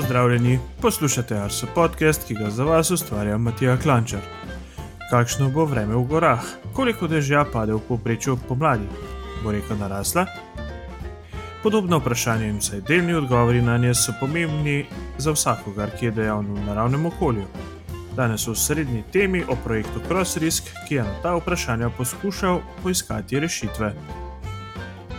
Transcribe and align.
Pozdravljeni, 0.00 0.58
poslušate 0.80 1.36
Arso 1.36 1.66
podcast, 1.74 2.22
ki 2.26 2.34
ga 2.34 2.50
za 2.50 2.64
vas 2.64 2.90
ustvarja 2.90 3.38
Matija 3.38 3.76
Klančar. 3.76 4.20
Kakšno 5.10 5.50
bo 5.50 5.64
vreme 5.64 5.94
v 5.94 6.06
gorah, 6.08 6.40
koliko 6.72 7.04
dežja 7.06 7.44
pade 7.52 7.74
v 7.76 7.82
povprečju 7.88 8.38
pomladi, 8.48 8.86
bo 9.44 9.52
reka 9.52 9.76
narasla? 9.76 10.24
Podobno 11.62 11.98
vprašanje 12.00 12.48
in 12.48 12.62
vsaj 12.62 12.80
delni 12.88 13.14
odgovori 13.14 13.60
na 13.62 13.76
nje 13.78 13.92
so 13.94 14.14
pomembni 14.20 14.86
za 15.18 15.36
vsakogar, 15.36 15.92
ki 15.98 16.06
je 16.06 16.16
dejavno 16.22 16.54
v 16.54 16.64
naravnem 16.70 17.06
okolju. 17.06 17.44
Danes 18.16 18.48
v 18.48 18.56
srednji 18.56 19.04
temi 19.12 19.44
o 19.48 19.56
projektu 19.64 20.00
CrossRisk, 20.08 20.72
ki 20.88 20.94
je 20.94 21.04
na 21.04 21.12
ta 21.22 21.36
vprašanja 21.36 21.92
poskušal 21.98 22.62
poiskati 22.82 23.40
rešitve. 23.40 23.92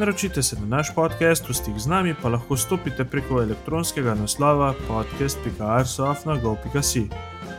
Naročite 0.02 0.44
se 0.44 0.56
na 0.56 0.66
naš 0.66 0.96
podcast, 0.96 1.50
v 1.50 1.54
stik 1.54 1.78
z 1.78 1.86
nami 1.86 2.16
pa 2.18 2.34
lahko 2.34 2.58
stopite 2.58 3.06
preko 3.06 3.38
elektronskega 3.42 4.14
naslova 4.18 4.74
podcast.arsof.gov.si 4.88 7.10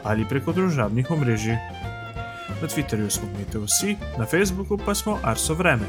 ali 0.02 0.26
preko 0.28 0.52
družabnih 0.52 1.10
omrežij. 1.10 1.56
Na 2.62 2.68
Twitterju 2.68 3.10
smo 3.10 3.28
imeti 3.30 3.58
vsi, 3.58 3.96
na 4.18 4.26
Facebooku 4.26 4.74
pa 4.74 4.94
smo 4.94 5.18
Arso 5.22 5.54
Vreme. 5.54 5.86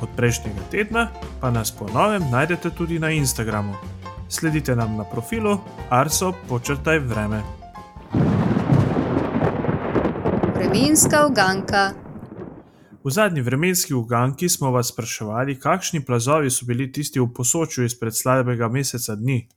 Od 0.00 0.08
prejšnjega 0.16 0.60
tedna 0.70 1.08
pa 1.40 1.50
nas 1.50 1.70
po 1.70 1.86
novem 1.92 2.22
najdete 2.30 2.70
tudi 2.70 2.98
na 2.98 3.10
Instagramu. 3.10 3.74
Sledite 4.28 4.76
nam 4.76 4.96
na 4.96 5.04
profilu 5.04 5.58
Arso 5.90 6.32
počrtaj 6.48 6.98
vreme. 6.98 7.42
Vremenska 10.56 11.26
uganka. 11.26 12.01
V 13.04 13.10
zadnji 13.10 13.42
vremenski 13.42 13.94
uganki 13.94 14.48
smo 14.48 14.70
vas 14.70 14.88
spraševali, 14.88 15.58
kakšni 15.58 16.04
plazovi 16.04 16.50
so 16.50 16.66
bili 16.66 16.92
tisti 16.92 17.20
v 17.20 17.32
posočju 17.34 17.84
izpred 17.84 18.14
slabega 18.16 18.68
meseca 18.68 19.16
dni. 19.16 19.48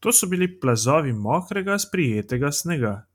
To 0.00 0.12
so 0.12 0.26
bili 0.26 0.60
plazovi 0.60 1.12
mokrega, 1.12 1.78
sprijetega 1.78 2.52
snega. 2.52 3.06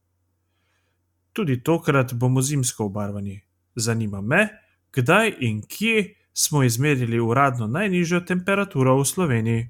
Tudi 1.33 1.63
tokrat 1.63 2.13
bomo 2.13 2.41
zimsko 2.41 2.85
obarvani. 2.85 3.39
Zanima 3.75 4.21
me, 4.21 4.49
kdaj 4.91 5.35
in 5.39 5.61
kje 5.67 6.15
smo 6.33 6.63
izmerili 6.63 7.19
uradno 7.19 7.67
najnižjo 7.67 8.19
temperaturo 8.19 8.97
v 8.99 9.05
Sloveniji. 9.05 9.69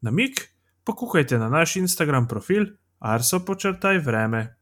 Na 0.00 0.10
mik, 0.10 0.48
pokukajte 0.84 1.38
na 1.38 1.48
naš 1.48 1.76
Instagram 1.76 2.28
profil 2.28 2.66
Arso 2.98 3.44
počrtaj 3.44 3.98
vreme. 3.98 4.59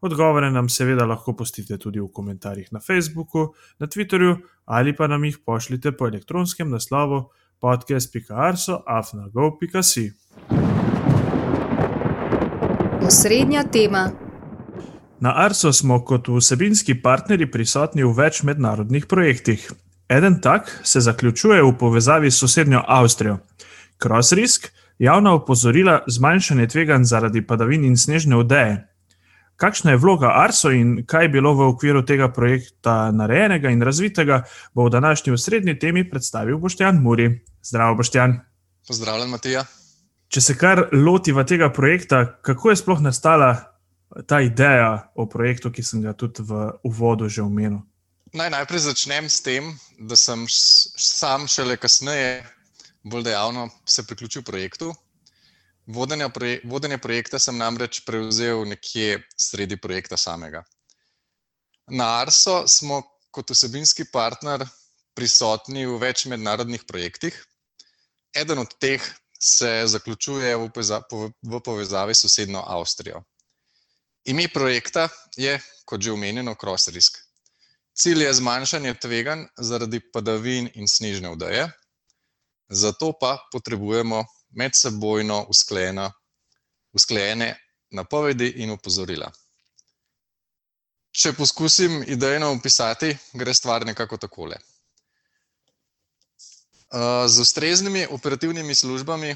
Odgovore 0.00 0.50
nam 0.50 0.68
seveda 0.68 1.04
lahko 1.04 1.36
pustite 1.36 1.78
tudi 1.78 2.00
v 2.00 2.08
komentarjih 2.12 2.72
na 2.72 2.80
Facebooku, 2.80 3.54
na 3.78 3.86
Twitterju 3.86 4.36
ali 4.64 4.96
pa 4.96 5.06
nam 5.06 5.24
jih 5.24 5.38
pošljite 5.46 5.92
po 5.92 6.06
elektronskem 6.06 6.70
naslovu 6.70 7.30
podcast.arso.afnago.si. 7.60 10.12
Osrednja 13.06 13.64
tema. 13.64 14.10
Na 15.20 15.32
Arso 15.36 15.72
smo 15.72 16.04
kot 16.04 16.28
vsebinski 16.28 17.02
partnerji 17.02 17.50
prisotni 17.50 18.04
v 18.04 18.12
več 18.16 18.42
mednarodnih 18.42 19.06
projektih. 19.06 19.72
Eden 20.08 20.40
tak 20.40 20.80
se 20.84 21.00
zaključuje 21.00 21.62
v 21.62 21.78
povezavi 21.78 22.30
s 22.30 22.38
sosednjo 22.40 22.82
Avstrijo. 22.86 23.38
CrossRisk, 24.02 24.72
javna 24.98 25.34
opozorila 25.34 26.00
zmanjšanje 26.08 26.66
tveganj 26.66 27.04
zaradi 27.04 27.46
padavin 27.46 27.84
in 27.84 27.96
snežne 27.96 28.36
odeje. 28.36 28.89
Kakšna 29.60 29.90
je 29.90 30.00
vloga 30.00 30.30
Arso 30.40 30.70
in 30.72 31.02
kaj 31.06 31.26
je 31.26 31.28
bilo 31.28 31.52
v 31.54 31.66
okviru 31.74 32.00
tega 32.08 32.30
projekta 32.32 33.10
narejenega 33.12 33.68
in 33.68 33.82
razvitega, 33.84 34.42
bo 34.74 34.86
v 34.86 34.92
današnji 34.94 35.32
osrednji 35.36 35.78
temi 35.78 36.06
predstavil 36.10 36.56
Boštjan 36.58 37.02
Muri. 37.02 37.28
Zdravo, 37.62 37.98
Boštjan. 37.98 38.38
Pozdravljen, 38.88 39.28
Matija. 39.28 39.66
Če 40.32 40.40
se 40.40 40.56
kar 40.56 40.86
lotiva 40.92 41.44
tega 41.44 41.68
projekta, 41.72 42.22
kako 42.42 42.70
je 42.70 42.76
sploh 42.80 43.02
nastala 43.04 43.50
ta 44.26 44.40
ideja 44.40 45.10
o 45.14 45.26
projektu, 45.28 45.68
ki 45.70 45.84
sem 45.84 46.00
ga 46.02 46.16
tudi 46.16 46.40
v 46.46 46.62
uvodu 46.88 47.28
že 47.28 47.42
omenil? 47.42 47.82
Naj 48.32 48.50
najprej 48.54 48.86
začnem 48.86 49.28
s 49.28 49.42
tem, 49.42 49.74
da 49.98 50.16
sem 50.16 50.46
sam 50.48 51.44
šele 51.50 51.76
kasneje 51.76 52.46
bolj 53.02 53.28
dejavno 53.28 53.68
se 53.84 54.06
priključil 54.06 54.42
projektu. 54.42 54.94
Proje, 55.86 56.60
vodenje 56.64 56.98
projekta 56.98 57.38
sem 57.38 57.56
namreč 57.56 58.02
prevzel 58.06 58.64
nekje 58.68 59.22
sredi 59.36 59.76
projekta 59.80 60.16
samega. 60.16 60.62
Na 61.90 62.20
Arso 62.20 62.68
smo 62.68 63.02
kot 63.30 63.50
vsebinski 63.50 64.04
partner 64.12 64.66
prisotni 65.14 65.86
v 65.86 65.98
več 65.98 66.26
mednarodnih 66.30 66.84
projektih. 66.86 67.34
Eden 68.36 68.62
od 68.62 68.76
teh 68.78 69.02
se 69.40 69.82
zaključuje 69.86 70.54
v 70.56 71.60
povezavi 71.64 72.14
s 72.14 72.26
sosedno 72.26 72.62
Avstrijo. 72.62 73.24
Ime 74.24 74.48
projekta 74.52 75.08
je, 75.36 75.56
kot 75.84 76.02
že 76.02 76.12
omenjeno, 76.12 76.54
CrossRisk. 76.60 77.16
Cilj 77.96 78.22
je 78.22 78.34
zmanjšanje 78.34 78.94
tveganj 79.00 79.46
zaradi 79.58 80.00
padavin 80.12 80.68
in 80.74 80.88
snežne 80.88 81.32
vdaje, 81.34 81.66
zato 82.68 83.12
pa 83.20 83.38
potrebujemo 83.52 84.22
medsebojno 84.50 85.44
usklajena, 85.48 86.10
usklajene 86.92 87.54
napovedi 87.90 88.52
in 88.62 88.70
opozorila. 88.70 89.30
Če 91.10 91.32
poskusim 91.34 92.02
idejno 92.06 92.52
opisati, 92.54 93.10
gre 93.34 93.54
stvar 93.54 93.86
nekako 93.86 94.16
takole. 94.16 94.58
Z 97.26 97.40
ustreznimi 97.42 98.06
operativnimi 98.10 98.74
službami 98.74 99.34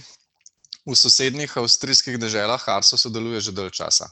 v 0.87 0.95
sosednjih 0.99 1.57
avstrijskih 1.59 2.19
deželah 2.19 2.69
Arso 2.69 2.99
sodeluje 2.99 3.41
že 3.41 3.53
dalj 3.53 3.71
časa. 3.71 4.11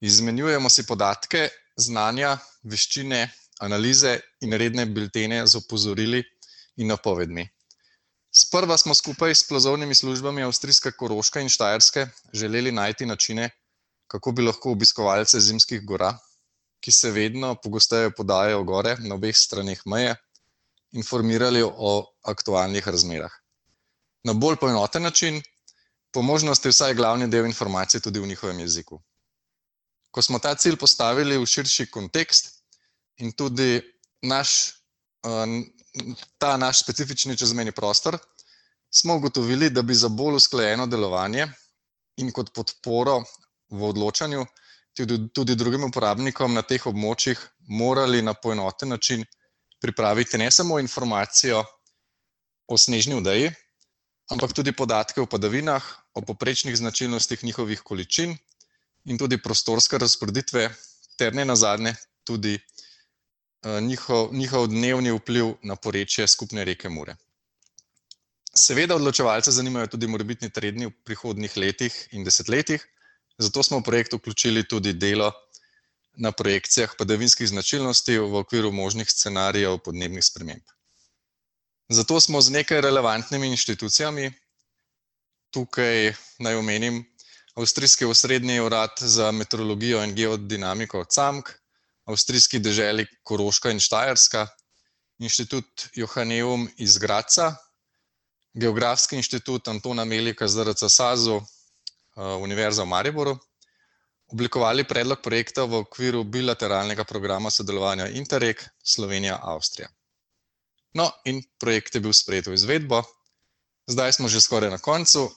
Izmenjujemo 0.00 0.70
si 0.72 0.86
podatke, 0.88 1.48
znanja, 1.76 2.38
veščine, 2.64 3.28
analize 3.60 4.16
in 4.40 4.56
redne 4.56 4.86
biltene 4.86 5.46
z 5.46 5.60
opozorili 5.60 6.22
in 6.76 6.88
napovedmi. 6.88 7.44
Sprva 8.40 8.76
smo 8.78 8.94
skupaj 8.94 9.34
s 9.34 9.44
plazovnimi 9.48 9.94
službami 9.94 10.42
Avstrijske 10.42 10.92
Koroške 10.96 11.40
in 11.44 11.48
Štajerske 11.48 12.06
želeli 12.32 12.72
najti 12.72 13.06
načine, 13.06 13.50
kako 14.06 14.32
bi 14.32 14.42
lahko 14.42 14.72
obiskovalce 14.72 15.40
zimskih 15.40 15.82
gora, 15.84 16.14
ki 16.80 16.92
se 16.92 17.10
vedno 17.10 17.54
pogosteje 17.62 18.14
podajajo 18.16 18.62
gore 18.64 18.96
na 19.04 19.18
obeh 19.18 19.36
straneh 19.36 19.82
meje, 19.86 20.14
informirali 20.92 21.62
o 21.66 21.92
aktualnih 22.32 22.88
razmerah. 22.88 23.34
Na 24.24 24.32
bolj 24.32 24.56
poenoten 24.62 25.02
način, 25.02 25.42
po 26.12 26.22
možnosti 26.22 26.72
vsaj 26.72 26.94
glavni 26.94 27.28
del 27.28 27.46
informacij 27.46 28.00
tudi 28.00 28.20
v 28.20 28.32
njihovem 28.32 28.60
jeziku. 28.60 29.02
Ko 30.10 30.22
smo 30.22 30.38
ta 30.38 30.54
cilj 30.54 30.80
postavili 30.80 31.36
v 31.38 31.46
širši 31.46 31.90
kontekst 31.90 32.54
in 33.20 33.32
tudi 33.32 33.82
naš 34.22 34.56
ta 36.38 36.56
naš 36.56 36.80
specifični 36.80 37.36
čezmejni 37.36 37.72
prostor, 37.72 38.18
smo 38.90 39.16
ugotovili, 39.16 39.70
da 39.70 39.82
bi 39.82 39.94
za 39.94 40.08
bolj 40.08 40.34
usklajeno 40.34 40.86
delovanje 40.86 41.46
in 42.16 42.32
kot 42.32 42.52
podporo 42.52 43.20
v 43.70 43.82
odločanju 43.84 44.46
tudi, 44.96 45.28
tudi 45.30 45.54
drugim 45.54 45.84
uporabnikom 45.84 46.54
na 46.54 46.62
teh 46.62 46.86
območjih 46.86 47.40
morali 47.70 48.22
na 48.22 48.34
poenoten 48.34 48.88
način 48.88 49.24
pripraviti 49.80 50.38
ne 50.38 50.50
samo 50.50 50.78
informacijo 50.78 51.64
o 52.66 52.78
snežni 52.78 53.16
vdaji, 53.16 53.50
ampak 54.28 54.52
tudi 54.52 54.72
podatke 54.72 55.20
o 55.20 55.26
padavinah, 55.26 55.82
o 56.14 56.20
poprečnih 56.22 56.76
značilnostih 56.76 57.44
njihovih 57.44 57.80
količin 57.80 58.36
in 59.04 59.18
tudi 59.18 59.38
prostorske 59.38 59.98
razporeditve, 59.98 60.68
ter 61.16 61.34
ne 61.34 61.44
nazadnje 61.44 61.94
tudi 62.24 62.58
njihov, 63.64 64.34
njihov 64.34 64.66
dnevni 64.66 65.10
vpliv 65.12 65.54
na 65.62 65.76
porečje 65.76 66.26
skupne 66.28 66.64
reke 66.64 66.88
Mure. 66.88 67.16
Seveda, 68.54 68.96
odločevalce 68.96 69.52
zanimajo 69.52 69.86
tudi 69.86 70.08
morbitni 70.10 70.50
trendni 70.50 70.86
v 70.86 70.94
prihodnih 71.04 71.56
letih 71.56 71.94
in 72.12 72.24
desetletjih, 72.24 72.86
zato 73.38 73.62
smo 73.62 73.78
v 73.78 73.86
projekt 73.86 74.12
vključili 74.12 74.66
tudi 74.68 74.92
delo 74.92 75.32
na 76.16 76.32
projekcijah 76.32 76.96
padavinskih 76.98 77.48
značilnosti 77.48 78.18
v 78.18 78.42
okviru 78.42 78.72
možnih 78.72 79.10
scenarijev 79.10 79.78
podnebnih 79.78 80.24
sprememb. 80.24 80.62
Zato 81.88 82.20
smo 82.20 82.40
z 82.40 82.50
nekaj 82.50 82.80
relevantnimi 82.80 83.48
inštitucijami, 83.50 84.32
tukaj 85.50 86.14
naj 86.38 86.54
omenim 86.54 87.04
Avstrijski 87.54 88.04
osrednji 88.04 88.60
urad 88.60 88.90
za 89.00 89.32
meteorologijo 89.32 90.04
in 90.04 90.14
geodinamiko 90.14 91.04
CAMK, 91.04 91.50
avstrijski 92.04 92.58
deželi 92.58 93.06
Koroška 93.22 93.70
in 93.70 93.80
Štajerska, 93.80 94.46
inštitut 95.18 95.88
Johanneum 95.94 96.68
iz 96.76 96.98
Graca, 96.98 97.54
Geografski 98.54 99.16
inštitut 99.16 99.68
Antona 99.68 100.04
Melika 100.04 100.48
ZRC 100.48 100.88
Sazu, 100.88 101.36
eh, 101.36 102.22
Univerza 102.42 102.82
v 102.82 102.86
Mariboru, 102.86 103.38
oblikovali 104.32 104.84
predlog 104.84 105.22
projekta 105.22 105.64
v 105.64 105.82
okviru 105.84 106.24
bilateralnega 106.24 107.04
programa 107.04 107.50
sodelovanja 107.50 108.08
Interreg 108.08 108.62
Slovenija-Avstrija. 108.82 109.88
No, 110.94 111.10
in 111.24 111.42
projekt 111.58 111.94
je 111.94 112.00
bil 112.00 112.12
sprejet 112.12 112.46
v 112.46 112.54
izvedbo. 112.54 113.02
Zdaj 113.86 114.18
smo 114.18 114.28
že 114.28 114.40
skoraj 114.40 114.70
na 114.70 114.78
koncu. 114.78 115.30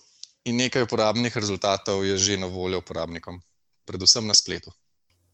in 0.43 0.59
nekaj 0.59 0.83
uporabnih 0.83 1.31
rezultatov 1.31 2.03
je 2.03 2.17
že 2.19 2.35
na 2.35 2.51
voljo 2.51 2.83
uporabnikom, 2.83 3.39
predvsem 3.87 4.27
na 4.27 4.35
spletu. 4.35 4.73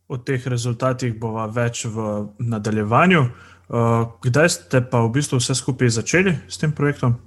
O 0.10 0.18
teh 0.18 0.42
rezultatih 0.50 1.14
bova 1.14 1.46
več 1.54 1.86
v 1.86 2.26
nadaljevanju. 2.42 3.22
Uh, 3.70 4.10
kdaj 4.26 4.50
ste 4.50 4.82
pa 4.82 5.04
v 5.06 5.12
bistvu 5.20 5.38
vse 5.38 5.54
skupaj 5.54 5.92
začeli 6.02 6.34
s 6.50 6.58
tem 6.58 6.74
projektom? 6.74 7.20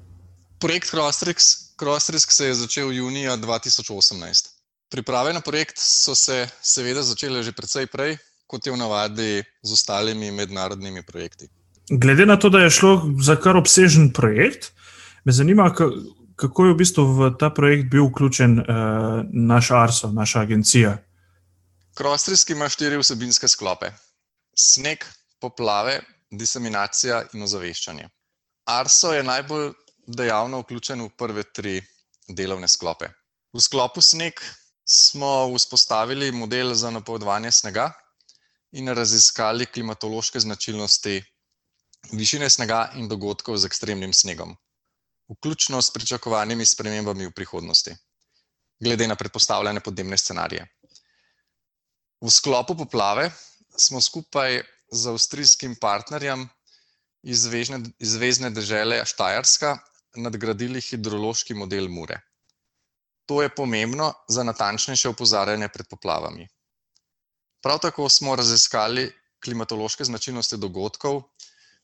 Projekt 0.59 0.91
Crosstrisk, 0.91 1.79
Crosstrisk 1.79 2.35
se 2.35 2.51
je 2.51 2.55
začel 2.55 2.91
junija 2.91 3.37
2018. 3.39 4.51
Priprave 4.91 5.33
na 5.33 5.41
projekt 5.41 5.79
so 5.79 6.15
se 6.15 6.49
seveda 6.63 7.03
začele 7.03 7.43
že 7.43 7.55
precej 7.55 7.87
prej, 7.87 8.19
kot 8.51 8.67
je 8.67 8.75
v 8.75 8.77
navadi 8.77 9.43
z 9.63 9.71
ostalimi 9.73 10.31
mednarodnimi 10.35 11.07
projekti. 11.07 11.47
Glede 11.91 12.27
na 12.27 12.37
to, 12.37 12.51
da 12.51 12.67
je 12.67 12.71
šlo 12.71 13.15
za 13.23 13.37
kar 13.37 13.57
obsežen 13.57 14.11
projekt, 14.13 14.73
me 15.25 15.33
zanima, 15.33 15.71
kako 16.37 16.67
je 16.67 16.73
v 16.75 16.77
bistvu 16.77 17.07
v 17.07 17.31
ta 17.39 17.51
projekt 17.51 17.87
bil 17.91 18.11
vključen 18.11 18.59
uh, 18.59 18.67
naš 19.31 19.71
ARSO, 19.71 20.13
naša 20.13 20.43
agencija. 20.43 20.99
Crostrisk 21.99 22.51
ima 22.51 22.69
štiri 22.69 22.97
vsebinske 23.01 23.49
sklope: 23.49 23.91
sneg, 24.57 25.05
poplave, 25.41 26.01
diseminacija 26.31 27.23
in 27.35 27.43
ozaveščanje. 27.43 28.09
ARSO 28.73 29.13
je 29.13 29.23
najbolj 29.23 29.73
dejavno 30.07 30.63
vključen 30.63 31.03
v 31.05 31.11
prve 31.19 31.45
tri 31.53 31.75
delovne 32.29 32.69
sklope. 32.69 33.11
V 33.53 33.61
sklopu 33.61 34.01
sneg 34.01 34.41
smo 34.89 35.53
vzpostavili 35.57 36.33
model 36.33 36.75
za 36.75 36.91
napovedovanje 36.91 37.53
snega 37.53 37.91
in 38.73 38.89
raziskali 38.89 39.67
klimatološke 39.67 40.41
značilnosti 40.41 41.21
višine 42.13 42.51
snega 42.51 42.87
in 42.97 43.09
dogodkov 43.09 43.61
z 43.61 43.69
ekstremnim 43.69 44.15
snegom 44.17 44.57
vključno 45.33 45.83
s 45.83 45.91
pričakovanimi 45.91 46.67
spremembami 46.67 47.27
v 47.27 47.33
prihodnosti, 47.33 47.95
glede 48.81 49.07
na 49.09 49.17
predpostavljene 49.17 49.81
podnebne 49.81 50.19
scenarije. 50.19 50.67
V 52.23 52.31
sklopu 52.31 52.77
poplave 52.79 53.33
smo 53.75 54.01
skupaj 54.01 54.63
z 54.93 55.09
avstrijskim 55.11 55.75
partnerjem 55.75 56.45
iz 57.23 57.43
zvezdne 57.99 58.51
dežele 58.55 59.01
Štajerska 59.03 59.73
nadgradili 60.23 60.81
hidrološki 60.81 61.55
model 61.59 61.89
Mure. 61.91 62.21
To 63.27 63.43
je 63.43 63.51
pomembno 63.51 64.13
za 64.29 64.47
natančnejše 64.47 65.09
opozarjanje 65.09 65.69
pred 65.69 65.89
poplavami. 65.91 66.47
Prav 67.63 67.79
tako 67.83 68.09
smo 68.09 68.37
raziskali 68.37 69.11
klimatološke 69.43 70.05
značilnosti 70.05 70.57
dogodkov 70.63 71.23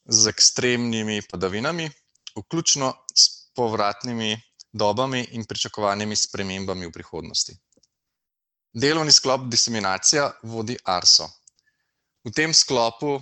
z 0.06 0.31
ekstremnimi 0.31 1.23
padavinami, 1.31 1.90
vključno 2.37 2.93
s 3.14 3.50
povratnimi 3.55 4.37
dobami 4.73 5.26
in 5.35 5.44
pričakovanimi 5.44 6.17
spremembami 6.17 6.87
v 6.87 6.93
prihodnosti. 6.93 7.58
Delovni 8.75 9.12
sklop 9.12 9.49
diseminacija 9.49 10.29
vodi 10.43 10.76
ARSO. 10.85 11.29
V 12.25 12.32
tem 12.37 12.53
sklopu 12.55 13.17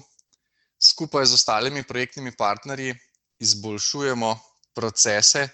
skupaj 0.82 1.26
z 1.26 1.38
ostalimi 1.38 1.84
projektnimi 1.86 2.32
partnerji 2.36 2.94
izboljšujemo 3.38 4.32
procese 4.74 5.48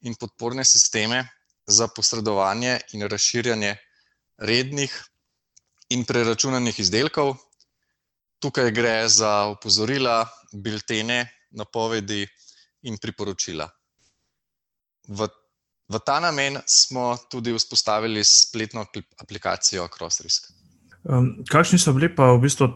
in 0.00 0.14
podporne 0.14 0.64
sisteme 0.64 1.24
za 1.66 1.88
posredovanje 1.88 2.80
in 2.92 3.06
razširjanje 3.08 3.76
rednih 4.38 4.92
in 5.90 6.04
preračunanih 6.04 6.78
izdelkov. 6.80 7.34
Tukaj 8.40 8.70
gre 8.70 9.08
za 9.08 9.32
opozorila, 9.52 10.24
biltene, 10.52 11.26
napovedi 11.50 12.26
in 12.82 12.96
priporočila. 12.98 13.68
V, 15.08 15.28
v 15.90 15.98
ta 15.98 16.20
namen 16.20 16.58
smo 16.66 17.16
tudi 17.30 17.52
vzpostavili 17.52 18.24
spletno 18.24 18.86
aplikacijo 19.18 19.88
CrossRisk. 19.88 20.52
Um, 21.04 21.32
kakšni 21.48 21.78
so 21.78 21.92
bili 21.96 22.10
pa 22.14 22.32
v 22.32 22.42
bistvu 22.44 22.68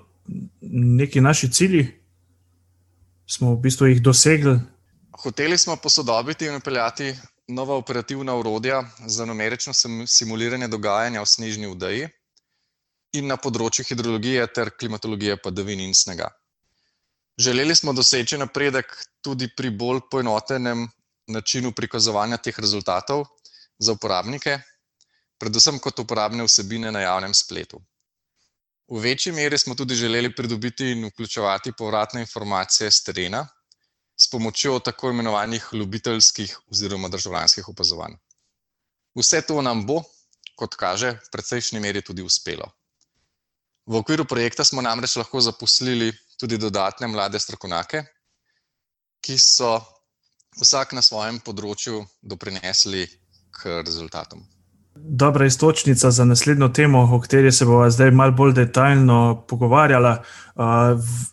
neki 1.01 1.21
naši 1.21 1.51
cilji? 1.53 1.85
Smo 3.27 3.55
v 3.55 3.61
bistvu 3.69 3.87
jih 3.93 4.03
dosegli? 4.03 4.59
Hoteli 5.23 5.59
smo 5.59 5.77
posodobiti 5.77 6.47
in 6.47 6.57
upeljati 6.57 7.15
nova 7.49 7.77
operativna 7.77 8.35
urodja 8.35 8.83
za 9.07 9.25
numerično 9.25 9.73
simuliranje 10.07 10.69
dogajanja 10.69 11.21
v 11.21 11.27
snežni 11.27 11.71
vdaji 11.71 12.09
in 13.15 13.29
na 13.31 13.37
področju 13.37 13.85
hidrologije 13.89 14.47
ter 14.53 14.73
klimatologije 14.75 15.37
padavin 15.37 15.81
in 15.81 15.95
snega. 15.95 16.29
Želeli 17.39 17.75
smo 17.75 17.93
doseči 17.93 18.39
napredek 18.39 18.97
tudi 19.23 19.49
pri 19.57 19.71
bolj 19.71 20.01
poenotenem 20.11 20.89
načinu 21.27 21.73
prikazovanja 21.73 22.37
teh 22.37 22.59
rezultatov 22.59 23.27
za 23.79 23.93
uporabnike, 23.93 24.59
predvsem 25.39 25.79
kot 25.79 25.99
uporabne 25.99 26.45
vsebine 26.45 26.93
na 26.93 27.01
javnem 27.01 27.35
spletu. 27.35 27.81
V 28.89 29.01
večji 29.01 29.33
meri 29.33 29.59
smo 29.59 29.75
tudi 29.75 29.95
želeli 29.95 30.35
pridobiti 30.35 30.91
in 30.93 31.07
vključevati 31.09 31.73
povratne 31.73 32.21
informacije 32.21 32.91
z 32.91 33.03
terena 33.03 33.47
s 34.17 34.31
pomočjo 34.31 34.79
tako 34.79 35.11
imenovanih 35.11 35.69
ljubiteljskih 35.73 36.59
oziroma 36.71 37.09
državljanskih 37.09 37.69
opazovanj. 37.69 38.15
Vse 39.15 39.41
to 39.43 39.63
nam 39.63 39.87
bo, 39.87 40.03
kot 40.57 40.75
kaže, 40.75 41.11
v 41.11 41.31
precejšnji 41.33 41.81
meri 41.81 42.03
tudi 42.03 42.23
uspelo. 42.23 42.71
V 43.87 43.97
okviru 43.97 44.25
projekta 44.25 44.65
smo 44.65 44.83
namreč 44.83 45.17
lahko 45.17 45.41
zaposlili 45.41 46.13
tudi 46.39 46.59
dodatne 46.59 47.07
mlade 47.07 47.41
strokovnjake, 47.41 48.05
ki 49.21 49.39
so 49.39 49.81
vsak 50.61 50.93
na 50.95 51.03
svojem 51.03 51.39
področju 51.45 52.05
doprinesli 52.23 53.07
k 53.55 53.81
rezultatom. 53.85 54.43
Dobra 54.95 55.47
istočnica 55.47 56.11
za 56.11 56.25
naslednjo 56.25 56.69
temo, 56.69 57.01
o 57.11 57.19
kateri 57.21 57.51
se 57.53 57.67
bomo 57.67 57.89
zdaj 57.91 58.13
malo 58.15 58.33
bolj 58.33 58.53
detaljno 58.55 59.45
pogovarjali. 59.51 60.13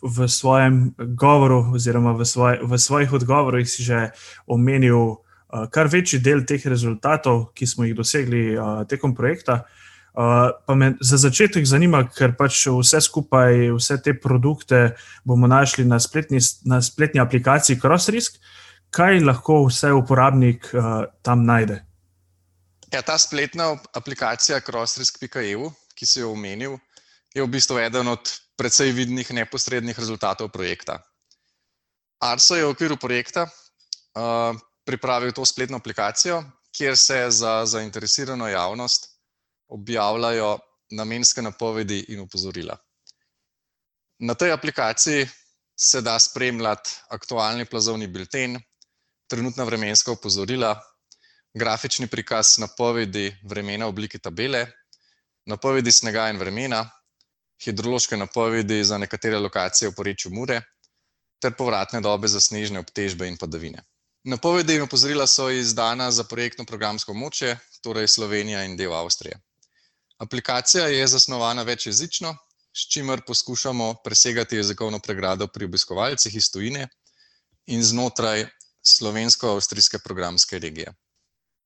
V 0.02 0.26
svojem 0.28 0.94
govoru, 0.98 1.60
oziroma 1.74 2.12
v, 2.18 2.26
svoj, 2.26 2.58
v 2.66 2.78
svojih 2.78 3.12
odgovorih, 3.12 3.68
si 3.70 3.86
že 3.86 4.10
omenil 4.46 5.22
kar 5.70 5.86
večji 5.86 6.18
del 6.18 6.42
teh 6.48 6.64
rezultatov, 6.66 7.52
ki 7.54 7.66
smo 7.66 7.86
jih 7.86 7.94
dosegli 7.94 8.58
tekom 8.90 9.14
projekta. 9.14 9.62
Pa 10.12 10.74
me 10.74 10.94
za 11.00 11.16
začetek 11.16 11.64
zanima, 11.64 12.02
ker 12.10 12.34
pač 12.36 12.66
vse 12.66 13.00
skupaj, 13.00 13.70
vse 13.78 14.00
te 14.02 14.16
produkte 14.18 14.96
bomo 15.24 15.46
našli 15.46 15.84
na 15.86 16.00
spletni, 16.02 16.42
na 16.66 16.82
spletni 16.82 17.22
aplikaciji 17.22 17.78
CrossRisk 17.78 18.42
kaj 18.92 19.22
lahko 19.24 19.62
vse 19.66 19.92
uporabnik 19.96 20.68
uh, 20.74 21.04
tam 21.24 21.46
najde? 21.48 21.80
Ja, 22.92 23.00
ta 23.02 23.16
spletna 23.18 23.72
aplikacija 23.96 24.60
crossrisk.eu, 24.60 25.70
ki 25.96 26.06
si 26.06 26.20
jo 26.20 26.32
omenil, 26.34 26.76
je 27.32 27.40
v 27.40 27.48
bistvu 27.48 27.80
eden 27.80 28.12
od 28.12 28.28
precej 28.60 28.92
vidnih 28.92 29.30
neposrednih 29.32 29.96
rezultatov 29.98 30.52
projekta. 30.52 30.98
Arso 32.22 32.54
je 32.54 32.66
v 32.66 32.74
okviru 32.74 32.98
projekta 33.00 33.46
uh, 33.48 34.52
pripravil 34.84 35.32
to 35.32 35.46
spletno 35.48 35.80
aplikacijo, 35.80 36.42
kjer 36.76 36.96
se 36.96 37.24
za 37.30 37.64
zainteresirano 37.66 38.48
javnost 38.48 39.08
objavljajo 39.72 40.58
namenske 40.92 41.42
napovedi 41.42 42.04
in 42.12 42.20
upozorila. 42.20 42.76
Na 44.18 44.34
tej 44.34 44.52
aplikaciji 44.52 45.26
se 45.76 46.00
da 46.00 46.18
spremljati 46.18 46.90
aktualni 47.10 47.64
plazovni 47.64 48.06
bilten, 48.06 48.60
trenutna 49.32 49.64
vremenska 49.64 50.12
opozorila, 50.12 50.74
grafični 51.54 52.06
prikaz 52.06 52.58
napovedi 52.60 53.30
vremena 53.48 53.86
v 53.88 53.94
obliki 53.94 54.18
tabele, 54.20 54.66
napovedi 55.48 55.92
snega 55.92 56.26
in 56.28 56.36
vremena, 56.36 56.82
hidrološke 57.64 58.16
napovedi 58.16 58.82
za 58.84 58.98
nekatere 59.00 59.40
lokacije 59.40 59.88
v 59.88 59.96
porečju 59.96 60.34
Mure 60.36 60.60
ter 61.40 61.56
povratne 61.56 62.00
dobe 62.04 62.28
za 62.28 62.40
snežne 62.40 62.84
obtežbe 62.84 63.26
in 63.28 63.40
padavine. 63.40 63.80
Napovedi 64.28 64.76
in 64.76 64.84
opozorila 64.84 65.26
so 65.26 65.48
izdana 65.50 66.10
za 66.12 66.28
projektno 66.28 66.68
programsko 66.68 67.14
moče, 67.14 67.56
torej 67.82 68.08
Slovenija 68.08 68.66
in 68.68 68.76
del 68.76 68.92
Avstrije. 68.94 69.40
Aplikacija 70.18 70.86
je 70.92 71.06
zasnovana 71.06 71.62
večjezično, 71.62 72.36
s 72.76 72.88
čimer 72.92 73.24
poskušamo 73.26 73.94
presegati 74.04 74.56
jezikovno 74.56 74.98
pregrado 74.98 75.48
pri 75.48 75.64
obiskovalcih 75.64 76.36
iz 76.36 76.52
tujine 76.52 76.88
in 77.66 77.82
znotraj 77.82 78.46
slovensko-avstrijske 78.82 79.98
programske 80.04 80.58
regije. 80.58 80.92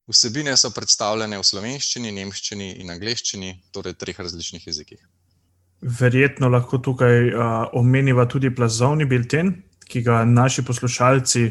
Vsebine 0.07 0.55
so 0.57 0.71
predstavljene 0.71 1.39
v 1.39 1.43
slovenščini, 1.43 2.13
nemščini 2.15 2.69
in 2.81 2.91
angleščini, 2.93 3.53
torej 3.75 3.97
treh 3.99 4.19
različnih 4.19 4.67
jezikih. 4.69 5.01
Verjetno 5.81 6.49
lahko 6.49 6.79
tukaj 6.81 7.27
uh, 7.27 7.41
omeniva 7.77 8.25
tudi 8.25 8.53
plazovni 8.55 9.05
bilten, 9.05 9.51
ki 9.87 10.01
ga 10.03 10.23
naši 10.27 10.65
poslušalci 10.67 11.43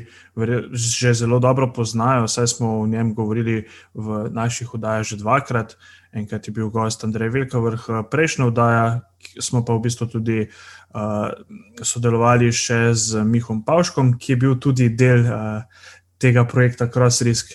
že 0.72 1.12
zelo 1.14 1.38
dobro 1.40 1.70
poznajo, 1.72 2.26
saj 2.28 2.46
smo 2.46 2.80
o 2.80 2.86
njem 2.86 3.14
govorili 3.14 3.64
v 3.94 4.26
naših 4.30 4.74
oddajah 4.74 5.04
že 5.04 5.16
dvakrat. 5.16 5.76
Enkrat 6.12 6.46
je 6.46 6.52
bil 6.52 6.68
gost 6.70 7.04
Andrej 7.04 7.28
Velkavrh, 7.28 8.08
prejšnja 8.10 8.46
oddaja, 8.46 9.00
smo 9.40 9.64
pa 9.64 9.76
v 9.76 9.84
bistvu 9.88 10.06
tudi 10.06 10.38
uh, 10.44 10.52
sodelovali 11.82 12.48
še 12.52 12.94
z 12.94 13.22
Mihom 13.24 13.62
Pavškom, 13.66 14.16
ki 14.18 14.32
je 14.32 14.40
bil 14.40 14.56
tudi 14.62 14.88
del 14.88 15.26
uh, 15.28 15.62
tega 16.18 16.46
projekta 16.48 16.88
CrossRisk. 16.88 17.52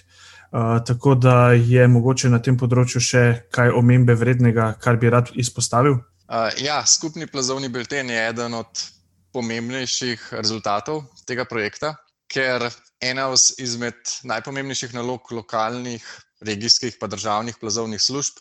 Uh, 0.51 0.81
tako 0.83 1.15
da 1.15 1.53
je 1.55 1.87
mogoče 1.87 2.29
na 2.29 2.41
tem 2.43 2.57
področju 2.59 2.99
še 3.01 3.23
kaj 3.55 3.71
omembe 3.71 4.17
vrednega, 4.19 4.73
kar 4.83 4.99
bi 4.99 5.09
rad 5.09 5.31
izpostavil. 5.39 6.01
Uh, 6.27 6.51
ja, 6.59 6.81
skupni 6.85 7.27
plazovni 7.27 7.71
bilten 7.71 8.11
je 8.11 8.19
eden 8.29 8.55
od 8.59 8.83
pomembnejših 9.31 10.27
rezultatov 10.35 11.05
tega 11.27 11.47
projekta, 11.47 11.95
ker 12.31 12.67
ena 13.01 13.29
izmed 13.59 13.95
najpomembnejših 14.27 14.93
nalog 14.95 15.31
lokalnih, 15.31 16.03
regijskih 16.41 16.97
in 16.99 17.09
državnih 17.09 17.55
plazovnih 17.61 18.01
služb 18.01 18.39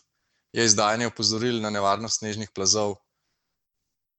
je 0.53 0.65
izdajanje 0.65 1.07
opozoril 1.07 1.61
na 1.61 1.69
nevarnost 1.69 2.19
snežnih 2.19 2.49
plazov. 2.55 2.97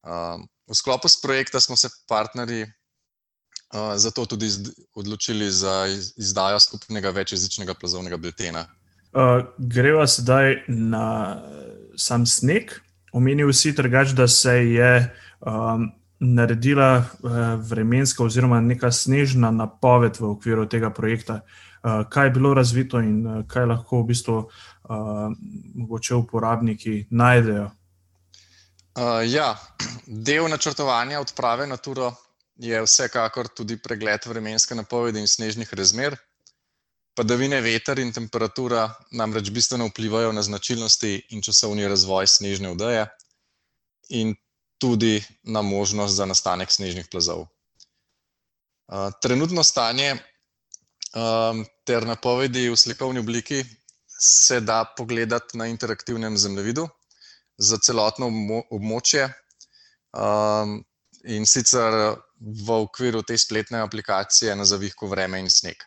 Um, 0.02 0.48
v 0.68 0.74
sklopu 0.74 1.08
projekta 1.22 1.60
smo 1.60 1.76
se 1.76 1.88
partnerji 2.08 2.62
uh, 2.62 3.96
zato 3.96 4.26
tudi 4.26 4.48
odločili 4.94 5.50
za 5.50 5.86
izdajo 6.16 6.60
skupnega 6.60 7.10
večjezičnega 7.10 7.74
plazovnega 7.74 8.16
biltena. 8.16 8.66
Uh, 9.12 9.44
greva 9.58 10.06
sedaj 10.06 10.64
na 10.68 11.42
sam 11.96 12.26
sneg. 12.26 12.72
Omenil 13.12 13.52
si 13.52 13.74
trgač, 13.76 14.14
da 14.16 14.28
se 14.28 14.52
je 14.52 14.92
um, 15.40 15.90
naredila 16.20 16.96
uh, 16.98 17.30
vremenska 17.60 18.24
oziroma 18.24 18.60
neka 18.60 18.92
snežna 18.92 19.50
napoved 19.50 20.16
v 20.20 20.30
okviru 20.30 20.66
tega 20.66 20.90
projekta. 20.90 21.42
Uh, 21.82 22.08
kaj 22.08 22.26
je 22.26 22.30
bilo 22.30 22.54
razvito 22.54 23.00
in 23.00 23.26
uh, 23.26 23.44
kaj 23.46 23.66
lahko 23.66 24.00
v 24.02 24.06
bistvu 24.14 24.36
uh, 24.38 24.48
mogoče 25.74 26.14
uporabniki 26.14 27.06
najdejo? 27.10 27.70
Uh, 28.92 29.24
ja, 29.24 29.56
del 30.06 30.48
načrtovanja 30.52 31.20
odprave 31.20 31.66
na 31.66 31.76
Turo 31.76 32.12
je 32.60 32.82
vsekakor 32.84 33.48
tudi 33.48 33.78
pregled 33.80 34.26
vremenske 34.28 34.74
napovedi 34.74 35.20
in 35.20 35.28
snežnih 35.28 35.72
razmer. 35.74 36.16
Padavine, 37.16 37.60
veter 37.60 37.98
in 37.98 38.12
temperatura 38.12 38.86
namreč 39.12 39.50
bistveno 39.50 39.88
vplivajo 39.88 40.32
na 40.32 40.42
značilnosti 40.42 41.14
in 41.30 41.42
časovni 41.42 41.88
razvoj 41.88 42.26
snežne 42.26 42.72
vdaje 42.72 43.06
in 44.08 44.34
tudi 44.80 45.22
na 45.42 45.62
možnost 45.62 46.16
za 46.16 46.26
nastanek 46.28 46.72
snežnih 46.72 47.08
plazov. 47.08 47.46
Uh, 48.92 49.08
trenutno 49.22 49.64
stanje 49.64 50.12
um, 50.12 51.64
ter 51.84 52.04
napovedi 52.06 52.68
v 52.68 52.76
slikovni 52.76 53.20
obliki 53.20 53.64
se 54.20 54.60
da 54.60 54.84
pogledati 54.96 55.58
na 55.58 55.66
interaktivnem 55.66 56.36
zemljevidu 56.38 56.88
za 57.58 57.78
celotno 57.78 58.28
območje. 58.70 59.28
Um, 60.12 60.80
in 61.24 61.46
sicer 61.46 62.16
v 62.42 62.76
okviru 62.82 63.22
te 63.22 63.38
spletne 63.38 63.80
aplikacije 63.80 64.56
na 64.56 64.64
zavihku 64.64 65.06
Vreme 65.08 65.40
in 65.40 65.50
sneg. 65.50 65.84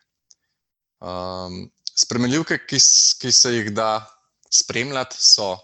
Um, 1.04 1.66
spremenljivke, 1.96 2.62
ki, 2.68 2.80
ki 3.20 3.32
se 3.32 3.54
jih 3.58 3.72
da 3.76 4.06
spremljati, 4.52 5.18
so 5.20 5.56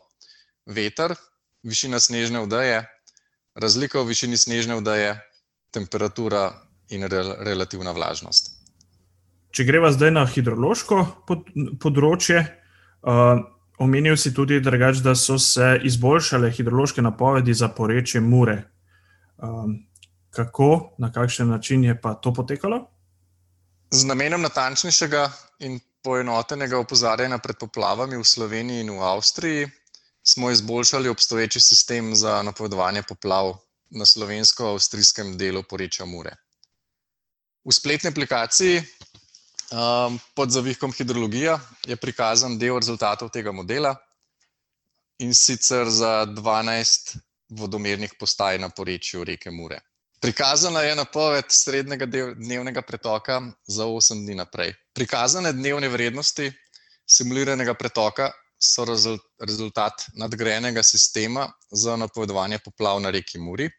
veter, 0.67 1.15
višina 1.63 2.00
snežne 2.00 2.43
vdaje, 2.46 2.84
razlika 3.55 4.01
v 4.01 4.12
višini 4.12 4.38
snežne 4.38 4.77
vdaje, 4.81 5.15
temperatura 5.72 6.51
in 6.91 7.08
re, 7.08 7.24
relativna 7.48 7.96
vlažnost. 7.96 8.51
Če 9.51 9.63
greva 9.67 9.91
zdaj 9.91 10.12
na 10.15 10.25
hidrološko 10.27 11.00
pod, 11.27 11.48
področje, 11.79 12.43
uh, 13.03 13.39
omenil 13.81 14.17
si 14.17 14.33
tudi, 14.33 14.59
dragač, 14.61 15.01
da 15.01 15.15
so 15.17 15.39
se 15.39 15.79
izboljšale 15.83 16.51
hidrološke 16.51 17.01
napovedi 17.01 17.53
za 17.53 17.67
porečje 17.67 18.21
Mure. 18.21 18.63
Um, 19.38 19.79
kako, 20.29 20.93
na 20.97 21.11
kakšen 21.11 21.50
način 21.50 21.83
je 21.83 21.95
pa 22.01 22.13
to 22.13 22.33
potekalo? 22.33 22.85
Z 23.91 24.05
namenom 24.07 24.41
natančnejšega 24.41 25.25
in 25.67 25.79
poenotenega 26.03 26.77
opozarjanja 26.79 27.38
pred 27.38 27.57
poplavami 27.59 28.17
v 28.17 28.25
Sloveniji 28.25 28.85
in 28.85 28.93
v 28.95 29.01
Avstriji 29.03 29.67
smo 30.23 30.51
izboljšali 30.51 31.09
obstoječi 31.09 31.59
sistem 31.59 32.15
za 32.15 32.41
napovedovanje 32.41 33.03
poplav 33.03 33.57
na 33.89 34.05
slovensko-avstrijskem 34.05 35.35
delu 35.38 35.63
porečja 35.69 36.05
Mure. 36.05 36.35
V 37.65 37.73
spletni 37.73 38.09
aplikaciji 38.09 38.81
um, 39.71 40.19
pod 40.35 40.51
zavihkom 40.51 40.93
hidrologija 40.93 41.59
je 41.87 41.95
prikazan 41.95 42.57
del 42.59 42.79
rezultatov 42.79 43.29
tega 43.29 43.51
modela 43.51 43.95
in 45.19 45.33
sicer 45.35 45.89
za 45.89 46.25
12 46.25 47.17
vodomernih 47.49 48.13
postaj 48.19 48.59
na 48.59 48.69
porečju 48.69 49.23
reke 49.23 49.51
Mure. 49.51 49.79
Prikazana 50.21 50.81
je 50.81 50.95
napoved 50.95 51.45
srednjega 51.49 52.05
dnevnega 52.35 52.81
pretoka 52.81 53.41
za 53.67 53.85
8 53.85 54.25
dni 54.25 54.35
naprej. 54.35 54.73
Prikazane 54.93 55.53
dnevne 55.53 55.89
vrednosti 55.89 56.51
simuliranega 57.09 57.73
pretoka 57.73 58.31
so 58.61 58.85
rezultat 59.39 60.05
nadgrajenega 60.13 60.83
sistema 60.83 61.47
za 61.71 61.95
napovedovanje 61.95 62.59
poplav 62.65 62.99
na 63.01 63.09
reki 63.09 63.39
Muri, 63.39 63.69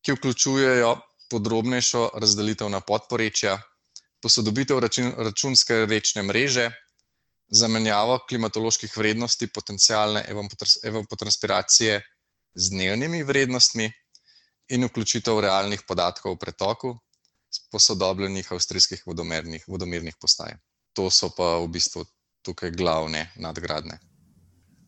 ki 0.00 0.12
vključujejo 0.12 0.94
podrobnejšo 1.30 2.10
razdelitev 2.14 2.70
na 2.72 2.80
podporečja, 2.80 3.58
posodobitev 4.22 4.80
računske 5.16 5.86
rečne 5.86 6.22
mreže, 6.22 6.70
zamenjavo 7.48 8.18
klimatoloških 8.28 8.96
vrednosti 8.96 9.46
potencijalne 9.46 10.24
evapotranspiracije 10.84 12.00
z 12.54 12.70
dnevnimi 12.70 13.22
vrednostmi 13.22 13.90
in 14.68 14.84
vključitev 14.84 15.40
realnih 15.40 15.82
podatkov 15.88 16.32
o 16.32 16.36
pretoku 16.36 16.98
posodobljenih 17.72 18.52
avstrijskih 18.52 19.02
vodomernih, 19.06 19.64
vodomernih 19.68 20.14
postaj. 20.20 20.58
To 20.92 21.10
so 21.10 21.30
pa 21.36 21.56
v 21.62 21.68
bistvu 21.72 22.04
tukaj 22.44 22.70
glavne 22.70 23.30
nadgradne. 23.36 23.98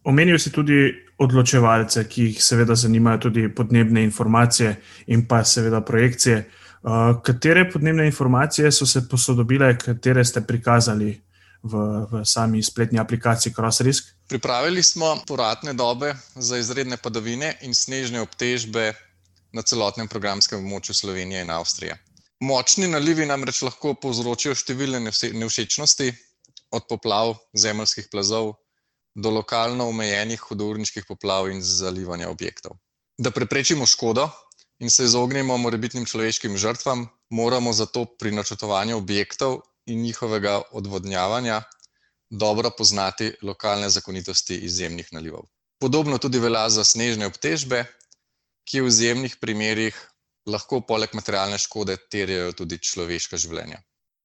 Omenil 0.04 0.38
si 0.40 0.52
tudi 0.52 0.88
odločevalce, 1.20 2.06
ki 2.08 2.30
jih 2.30 2.42
seveda 2.42 2.74
zanimajo 2.74 3.26
tudi 3.28 3.48
podnebne 3.54 4.02
informacije 4.04 4.74
in 5.12 5.26
pa 5.28 5.42
seveda 5.44 5.80
projekcije. 5.84 6.44
Uh, 6.80 7.20
katere 7.22 7.66
podnebne 7.70 8.06
informacije 8.06 8.72
so 8.72 8.86
se 8.86 9.08
posodobile, 9.08 9.74
katere 9.78 10.24
ste 10.24 10.40
prikazali 10.40 11.10
v, 11.62 11.76
v 12.10 12.22
sami 12.24 12.62
spletni 12.62 12.98
aplikaciji 12.98 13.52
CrossRisk? 13.52 14.14
Pripravili 14.28 14.82
smo 14.82 15.16
poratne 15.28 15.74
dobe 15.74 16.14
za 16.34 16.56
izredne 16.56 16.96
padavine 16.96 17.58
in 17.60 17.74
snežne 17.74 18.22
obtežbe 18.24 18.92
na 19.52 19.62
celotnem 19.62 20.08
programskem 20.08 20.64
območju 20.64 20.94
Slovenije 20.94 21.42
in 21.44 21.50
Avstrije. 21.50 21.98
Močni 22.40 22.88
nalivi 22.88 23.26
namreč 23.28 23.60
lahko 23.66 23.92
povzročijo 24.00 24.54
številne 24.56 25.02
nevšečnosti, 25.04 26.12
od 26.70 26.86
poplav, 26.88 27.34
zemljskih 27.52 28.08
plazov 28.10 28.54
do 29.14 29.30
lokalno 29.30 29.88
omejenih 29.90 30.40
hudourniških 30.40 31.04
poplav 31.08 31.50
in 31.50 31.60
zalivanja 31.62 32.30
objektov. 32.30 32.78
Da 33.18 33.30
preprečimo 33.34 33.86
škodo 33.86 34.30
in 34.80 34.90
se 34.90 35.04
izognemo 35.04 35.56
morebitnim 35.56 36.06
človeškim 36.06 36.56
žrtvam, 36.56 37.08
moramo 37.30 37.72
zato 37.72 38.04
pri 38.18 38.32
načrtovanju 38.32 38.96
objektov 38.96 39.60
in 39.86 40.02
njihovega 40.02 40.62
odvodnjavanja 40.72 41.62
dobro 42.30 42.70
poznati 42.78 43.32
lokalne 43.42 43.90
zakonitosti 43.90 44.56
izjemnih 44.56 45.08
nalivov. 45.12 45.42
Podobno 45.80 46.18
tudi 46.18 46.38
velja 46.38 46.68
za 46.70 46.84
snežne 46.84 47.26
obtežbe, 47.26 47.84
ki 48.64 48.80
v 48.80 48.88
izjemnih 48.88 49.36
primerih 49.40 49.96
lahko 50.46 50.80
poleg 50.80 51.14
materialne 51.14 51.58
škode 51.58 51.96
terjajo 52.10 52.52
tudi 52.52 52.78
človeška 52.78 53.36
življenja. 53.36 53.80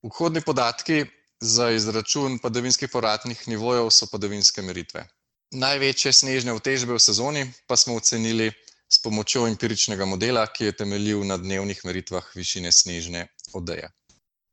Vhodni 0.06 0.40
podatki 0.40 1.04
za 1.40 1.70
izračun 1.74 2.38
padavinskih 2.38 2.88
povratnih 2.92 3.48
nivojev 3.48 3.90
so 3.90 4.08
padavinske 4.12 4.62
meritve. 4.62 5.04
Največje 5.52 6.12
snežne 6.12 6.54
vtežbe 6.56 6.96
v 6.96 7.02
sezoni 7.02 7.44
pa 7.66 7.76
smo 7.76 7.96
ocenili 7.98 8.52
s 8.88 9.02
pomočjo 9.02 9.46
empiričnega 9.48 10.06
modela, 10.06 10.46
ki 10.46 10.70
je 10.70 10.76
temeljil 10.82 11.24
na 11.26 11.36
dnevnih 11.36 11.80
meritvah 11.84 12.26
višine 12.34 12.72
snežne 12.72 13.26
odeje. 13.52 13.90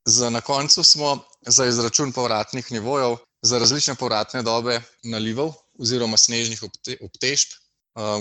Za 0.05 0.29
na 0.29 0.41
koncu 0.41 0.83
smo 0.83 1.19
za 1.47 1.65
izračun 1.65 2.11
povratnih 2.11 2.71
nivojev 2.71 3.17
za 3.41 3.59
različne 3.59 3.95
povratne 3.95 4.41
dobe 4.43 4.81
nalivov 5.03 5.53
oziroma 5.79 6.17
snežnih 6.17 6.63
obtežb 7.01 7.53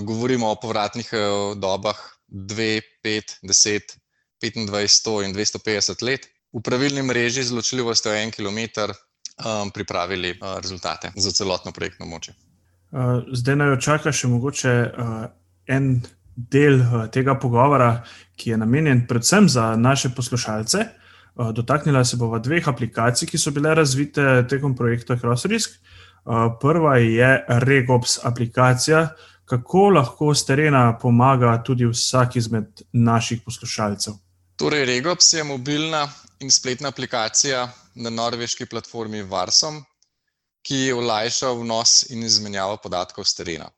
govorimo 0.03 0.51
o 0.51 0.61
povratnih 0.61 1.11
uh, 1.13 1.59
dobah 1.59 1.97
2, 2.29 2.81
5, 3.05 3.39
10, 3.43 3.81
25, 4.43 4.89
100 4.89 5.25
in 5.25 5.35
250 5.35 6.03
let. 6.03 6.29
V 6.53 6.61
pravilni 6.61 7.03
mreži 7.03 7.45
z 7.45 7.53
ločljivostjo 7.53 8.13
1 8.13 8.31
km 8.31 8.59
um, 8.91 9.71
pripravili 9.71 10.31
uh, 10.31 10.61
rezultate 10.61 11.13
za 11.17 11.33
celotno 11.33 11.73
projektno 11.73 12.07
moče. 12.07 12.33
Uh, 12.91 13.25
zdaj 13.33 13.57
naj 13.57 13.73
očaka 13.79 14.13
še 14.13 14.29
mogoče 14.29 14.73
uh, 14.73 15.25
en 15.67 16.03
del 16.35 16.81
uh, 16.81 17.07
tega 17.13 17.37
pogovora, 17.39 18.03
ki 18.37 18.51
je 18.51 18.59
namenjen 18.59 19.07
predvsem 19.07 19.49
za 19.49 19.77
naše 19.77 20.11
poslušalce. 20.17 20.87
Uh, 21.35 21.53
dotaknila 21.53 22.05
se 22.05 22.17
bova 22.17 22.39
dveh 22.39 22.69
aplikacij, 22.69 23.29
ki 23.29 23.39
so 23.39 23.51
bile 23.51 23.75
razvite 23.75 24.47
tekom 24.49 24.77
projekta 24.77 25.17
CrossRisk. 25.19 25.79
Uh, 26.25 26.55
prva 26.61 26.97
je 26.97 27.45
Regops 27.49 28.19
aplikacija, 28.25 29.09
kako 29.45 29.89
lahko 29.91 30.35
z 30.35 30.47
terena 30.47 30.99
pomaga 30.99 31.57
tudi 31.67 31.87
vsak 31.87 32.37
izmed 32.37 32.83
naših 32.93 33.43
poslušalcev. 33.45 34.15
Torej, 34.57 34.85
Regops 34.87 35.33
je 35.33 35.45
mobilna 35.45 36.09
in 36.41 36.51
spletna 36.51 36.89
aplikacija 36.89 37.69
na 37.95 38.11
norveški 38.11 38.67
platformi 38.67 39.23
Varsom, 39.23 39.83
ki 40.63 40.93
olajša 40.93 41.51
vnos 41.59 42.11
in 42.11 42.23
izmenjavo 42.23 42.77
podatkov 42.83 43.25
z 43.25 43.35
terena. 43.35 43.71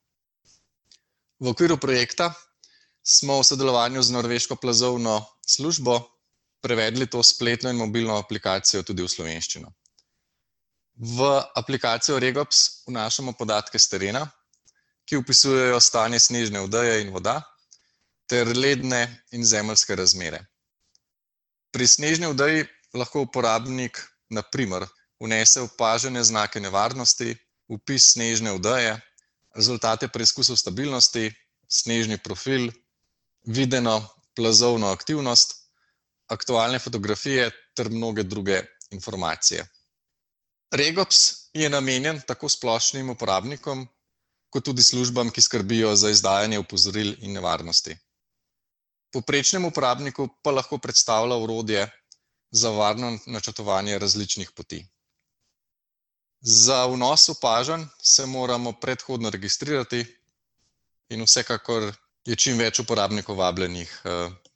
V 1.40 1.50
okviru 1.50 1.76
projekta 1.76 2.32
smo 3.02 3.40
v 3.40 3.44
sodelovanju 3.44 4.02
z 4.02 4.10
Norveško 4.10 4.56
plazovno 4.56 5.24
službo 5.46 5.98
prevedli 6.62 7.06
to 7.06 7.22
spletno 7.22 7.70
in 7.70 7.76
mobilno 7.76 8.16
aplikacijo 8.16 8.82
tudi 8.82 9.02
v 9.02 9.08
slovenščino. 9.08 9.72
V 10.94 11.26
aplikacijo 11.58 12.18
Regops 12.18 12.86
vnašamo 12.86 13.34
podatke 13.36 13.78
z 13.78 13.88
terena, 13.90 14.22
ki 15.04 15.18
opisujejo 15.20 15.80
stanje 15.80 16.20
snežne 16.22 16.62
vdeje 16.64 17.02
in 17.02 17.10
voda, 17.12 17.42
ter 18.30 18.48
ledne 18.56 19.02
in 19.36 19.44
zemeljske 19.44 19.96
razmere. 19.98 20.40
Pri 21.74 21.86
snežni 21.86 22.30
vdeji 22.30 22.64
lahko 22.94 23.26
uporabnik, 23.26 23.98
na 24.30 24.42
primer, 24.42 24.86
vnese 25.20 25.60
opažene 25.66 26.22
znake 26.24 26.62
nevarnosti, 26.62 27.34
upis 27.68 28.12
snežne 28.14 28.54
vdeje, 28.56 28.94
rezultate 29.54 30.08
preizkusov 30.08 30.56
stabilnosti, 30.56 31.30
snežni 31.68 32.18
profil, 32.18 32.70
videno 33.46 34.02
plazovno 34.34 34.90
aktivnost, 34.90 35.54
aktualne 36.28 36.78
fotografije 36.78 37.50
ter 37.76 37.90
mnoge 37.90 38.22
druge 38.22 38.62
informacije. 38.90 39.66
Regops 40.74 41.16
je 41.52 41.68
namenjen 41.70 42.20
tako 42.26 42.48
splošnim 42.48 43.10
uporabnikom, 43.10 43.86
kot 44.50 44.64
tudi 44.64 44.82
službam, 44.82 45.30
ki 45.30 45.42
skrbijo 45.42 45.94
za 45.96 46.10
izdajanje 46.10 46.58
opozoril 46.58 47.14
in 47.20 47.32
nevarnosti. 47.32 47.96
Povprečnemu 49.14 49.68
uporabniku 49.70 50.28
pa 50.42 50.50
lahko 50.50 50.78
predstavlja 50.78 51.36
orodje 51.36 51.86
za 52.50 52.70
varno 52.70 53.18
načrtovanje 53.26 53.98
različnih 53.98 54.50
poti. 54.50 54.82
Za 56.46 56.86
vnos 56.86 57.28
opažanj 57.28 57.82
se 58.02 58.26
moramo 58.26 58.72
predhodno 58.72 59.30
registrirati 59.30 60.04
in 61.08 61.22
vsekakor 61.24 61.92
je 62.26 62.36
čim 62.36 62.58
več 62.58 62.80
uporabnikov 62.80 63.38
vabljenih, 63.38 63.94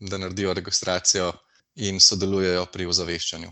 da 0.00 0.18
naredijo 0.18 0.52
registracijo 0.54 1.32
in 1.76 2.00
sodelujejo 2.00 2.66
pri 2.72 2.86
ozaveščanju. 2.86 3.48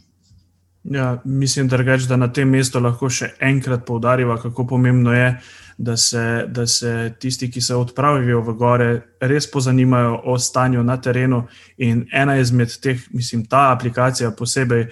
Ja, 0.84 1.20
mislim 1.24 1.68
drugače, 1.68 2.06
da 2.06 2.16
na 2.16 2.28
tem 2.32 2.52
mestu 2.52 2.80
lahko 2.80 3.08
še 3.10 3.30
enkrat 3.40 3.86
poudariva, 3.88 4.36
kako 4.42 4.66
pomembno 4.68 5.16
je, 5.16 5.32
da 5.78 5.96
se, 5.96 6.44
da 6.48 6.66
se 6.66 6.92
tisti, 7.20 7.48
ki 7.50 7.60
se 7.60 7.74
odpravijo 7.74 8.42
v 8.44 8.54
gore, 8.60 8.90
res 9.20 9.48
pozanimajo 9.50 10.20
o 10.24 10.36
stanju 10.38 10.84
na 10.84 11.00
terenu. 11.00 11.46
In 11.78 12.04
ena 12.12 12.36
izmed 12.36 12.76
teh, 12.84 13.00
mislim, 13.16 13.48
ta 13.48 13.70
aplikacija 13.72 14.30
posebej 14.36 14.86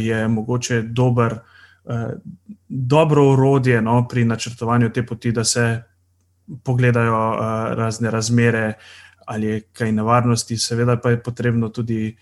je 0.00 0.24
mogoče 0.28 0.82
dober, 0.82 1.38
dobro 2.68 3.30
orodje, 3.32 3.82
no, 3.82 4.08
pri 4.08 4.24
načrtovanju 4.24 4.92
te 4.92 5.06
poti, 5.06 5.32
da 5.32 5.44
se 5.44 5.82
pogledajo 6.64 7.36
razne 7.76 8.10
razmere 8.10 8.72
ali 9.26 9.46
je 9.46 9.60
kaj 9.60 9.92
nevarnosti, 9.92 10.56
seveda 10.56 10.96
pa 10.96 11.10
je 11.10 11.22
potrebno 11.22 11.68
tudi 11.68 12.16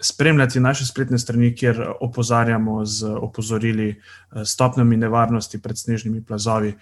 spremljati 0.00 0.60
naše 0.60 0.86
spletne 0.86 1.18
strani, 1.18 1.54
kjer 1.56 1.80
opozarjamo 2.00 2.84
z 2.86 3.10
opozorili, 3.20 4.02
stopnjami 4.44 4.96
nevarnosti 4.96 5.62
pred 5.62 5.78
snežnimi 5.78 6.24
plazovi, 6.24 6.74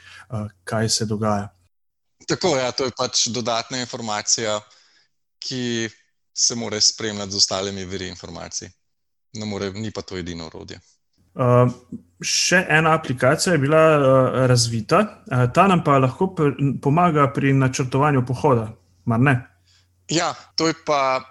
kaj 0.65 0.89
se 0.89 1.07
dogaja. 1.07 1.49
Tako, 2.29 2.57
ja, 2.57 2.73
to 2.73 2.85
je 2.85 2.91
pač 2.99 3.27
dodatna 3.29 3.81
informacija, 3.81 4.61
ki 5.39 5.89
se 6.35 6.55
mora 6.55 6.81
spremljati 6.81 7.33
z 7.33 7.37
ostalimi 7.37 7.85
viri 7.85 8.09
informacij. 8.09 8.69
Ne 9.33 9.47
more, 9.47 9.71
ni 9.73 9.91
pa 9.91 10.03
to 10.03 10.19
edino 10.19 10.47
orodje. 10.47 10.81
Še 12.23 12.61
ena 12.69 12.95
aplikacija 12.95 13.55
je 13.55 13.59
bila, 13.63 13.83
razvita, 14.47 15.03
ta 15.55 15.67
nam 15.69 15.85
pa 15.85 15.99
lahko 15.99 16.35
pomaga 16.83 17.29
pri 17.35 17.53
načrtovanju 17.53 18.27
pohoda, 18.27 18.69
mar 19.05 19.21
ne? 19.21 19.39
Ja, 20.13 20.35
to 20.57 20.69
je 20.69 20.75
pa 20.87 21.23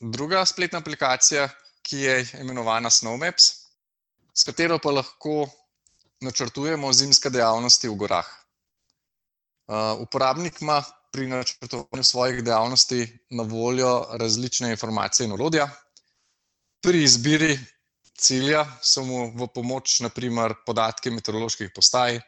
druga 0.00 0.44
spletna 0.46 0.78
aplikacija, 0.78 1.48
ki 1.82 1.98
je 2.06 2.14
imenovana 2.40 2.90
Snowmaps, 2.90 3.50
s 4.34 4.44
katero 4.46 4.78
pa 4.78 4.94
lahko 4.94 5.48
načrtujemo 6.22 6.92
zimske 6.92 7.30
dejavnosti 7.30 7.88
v 7.88 7.98
gorah. 7.98 8.28
uporabnik 9.98 10.62
ima 10.62 10.82
pri 11.12 11.26
načrtovanju 11.28 12.04
svojih 12.04 12.44
dejavnosti 12.44 13.18
na 13.30 13.42
voljo 13.42 14.06
različne 14.12 14.70
informacije 14.70 15.26
in 15.26 15.32
orodja. 15.32 15.68
Pri 16.82 17.02
izbiri 17.02 17.58
cilja 18.18 18.66
so 18.82 19.04
mu 19.04 19.30
v 19.36 19.48
pomoč 19.54 20.00
na 20.00 20.08
primer 20.08 20.54
podatki 20.66 21.10
meteoroloških 21.10 21.72
postaj, 21.74 22.20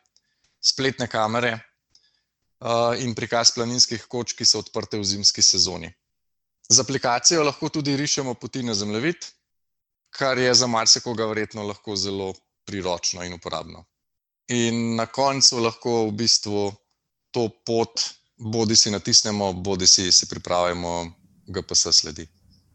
spletne 0.61 1.09
kamere, 1.09 1.59
in 2.99 3.13
prikaz 3.15 3.53
planinskih 3.53 4.07
koč, 4.09 4.33
ki 4.33 4.47
so 4.49 4.63
odprte 4.63 4.99
v 4.99 5.05
zimski 5.05 5.43
sezoni. 5.43 5.91
Z 6.69 6.81
aplikacijo 6.81 7.45
lahko 7.45 7.69
tudi 7.69 7.97
rišemo 7.97 8.35
poti 8.35 8.63
na 8.63 8.75
zemljevid, 8.75 9.27
kar 10.11 10.39
je 10.39 10.55
za 10.55 10.67
marsikoga 10.67 11.27
verjetno 11.27 11.67
lahko 11.67 11.97
zelo 11.97 12.33
priročno 12.65 13.25
in 13.25 13.35
uporabno. 13.37 13.85
In 14.49 14.97
na 14.97 15.07
koncu 15.07 15.61
lahko 15.61 16.07
v 16.09 16.13
bistvu 16.13 16.73
to 17.31 17.49
pot 17.67 18.01
bodisi 18.39 18.91
natisnemo 18.91 19.53
bodisi 19.53 20.13
si 20.13 20.27
pripravimo 20.27 21.13
GPS-sledi. 21.47 22.27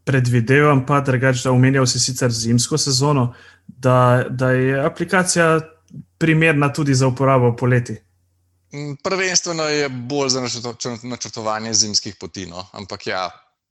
Predvidevam 0.04 0.86
pa 0.86 1.00
drugače, 1.00 1.42
da 1.44 1.52
omenjal 1.52 1.86
si 1.86 2.00
sicer 2.00 2.32
zimsko 2.32 2.78
sezono, 2.78 3.34
da, 3.66 4.24
da 4.30 4.50
je 4.50 4.80
aplikacija 4.84 5.60
primerna 6.18 6.72
tudi 6.72 6.94
za 6.94 7.06
uporabo 7.06 7.56
poleti. 7.56 7.96
prvenstveno 9.04 9.62
je 9.62 9.88
bolj 9.88 10.28
za 10.28 10.40
načrtovanje 11.02 11.74
zimskih 11.74 12.16
poti, 12.20 12.46
no, 12.46 12.66
ampak 12.72 13.06
ja, 13.06 13.30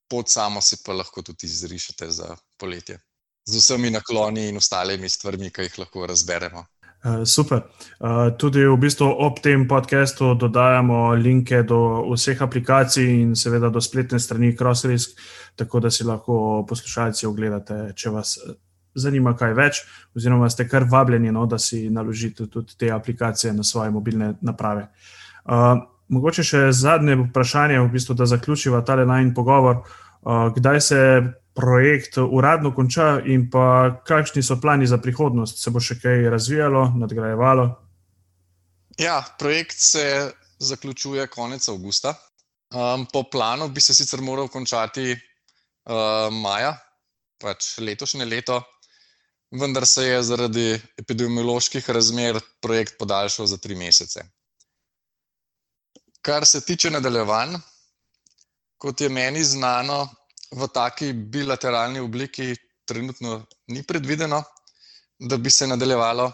pot 0.10 0.30
samo 0.30 0.62
si 0.62 0.78
pa 0.86 0.94
lahko 0.94 1.22
tudi 1.22 1.48
izrišete 1.48 2.12
za 2.12 2.36
poletje. 2.58 3.00
Z 3.46 3.58
vsemi 3.58 3.90
nakloni 3.90 4.50
in 4.50 4.58
ostalimi 4.58 5.10
stvarmi, 5.10 5.50
ki 5.50 5.62
jih 5.62 5.80
lahko 5.80 6.08
razberemo. 6.08 6.66
Super, 7.26 7.62
tudi 8.38 8.66
v 8.68 8.78
bistvu 8.78 9.08
ob 9.08 9.40
tem 9.40 9.68
podcastu 9.68 10.34
dodajamo 10.36 11.14
linke 11.16 11.64
do 11.64 12.04
vseh 12.12 12.42
aplikacij 12.42 13.22
in 13.22 13.36
seveda 13.36 13.70
do 13.70 13.82
spletne 13.82 14.20
strani 14.20 14.56
Crossrisk, 14.56 15.20
tako 15.56 15.80
da 15.80 15.92
si 15.92 16.04
lahko 16.04 16.66
poslušalci 16.68 17.28
ogledate, 17.28 17.94
če 17.96 18.10
vas 18.10 18.38
zanima 18.96 19.36
kaj 19.38 19.54
več, 19.54 19.82
oziroma 20.16 20.50
ste 20.50 20.68
kar 20.68 20.84
vabljeni, 20.90 21.32
no, 21.32 21.46
da 21.46 21.60
si 21.60 21.90
naložite 21.90 22.48
tudi 22.48 22.76
te 22.78 22.92
aplikacije 22.92 23.54
na 23.54 23.64
svoje 23.64 23.92
mobilne 23.92 24.34
naprave. 24.42 24.90
mogoče 26.10 26.44
še 26.44 26.72
zadnje 26.72 27.16
vprašanje, 27.16 27.80
v 27.80 27.92
bistvu, 27.92 28.16
da 28.16 28.26
zaključiva 28.26 28.82
tale 28.82 29.06
najin 29.06 29.34
pogovor. 29.34 29.84
kdaj 30.56 30.82
se 30.82 31.24
projekt 31.60 32.18
uradno 32.18 32.72
konča 32.76 33.20
in 33.28 33.50
pa 33.52 34.00
kakšni 34.08 34.44
so 34.44 34.56
plani 34.62 34.88
za 34.88 34.98
prihodnost? 34.98 35.60
Se 35.60 35.72
bo 35.76 35.84
še 35.84 36.00
kaj 36.00 36.30
razvijalo, 36.32 36.86
nadgrajevalo? 36.96 37.68
Ja, 39.00 39.20
projekt 39.40 39.80
se 39.80 40.32
zaključuje 40.60 41.28
konec 41.28 41.68
avgusta. 41.70 42.16
po 43.14 43.24
planu 43.32 43.68
bi 43.70 43.82
se 43.82 43.94
sicer 43.94 44.22
moral 44.22 44.48
končati, 44.48 45.16
maja, 46.32 46.76
pač 47.42 47.78
letošnje 47.82 48.26
leto, 48.26 48.62
vendar 49.52 49.88
se 49.88 50.04
je 50.06 50.24
zaradi 50.24 50.82
epidemioloških 50.98 51.90
razmer 51.90 52.40
projekt 52.62 53.00
podaljšal 53.00 53.48
za 53.48 53.58
tri 53.58 53.76
mesece. 53.76 54.22
Kar 56.22 56.46
se 56.46 56.62
tiče 56.62 56.92
nadaljevanj, 56.92 57.56
kot 58.78 59.02
je 59.02 59.10
meni 59.10 59.44
znano, 59.44 60.08
v 60.52 60.68
taki 60.74 61.14
bilateralni 61.14 62.00
obliki 62.00 62.56
trenutno 62.86 63.46
ni 63.68 63.84
predvideno, 63.84 64.44
da 65.20 65.38
bi 65.38 65.50
se 65.50 65.68
nadaljevalo. 65.68 66.32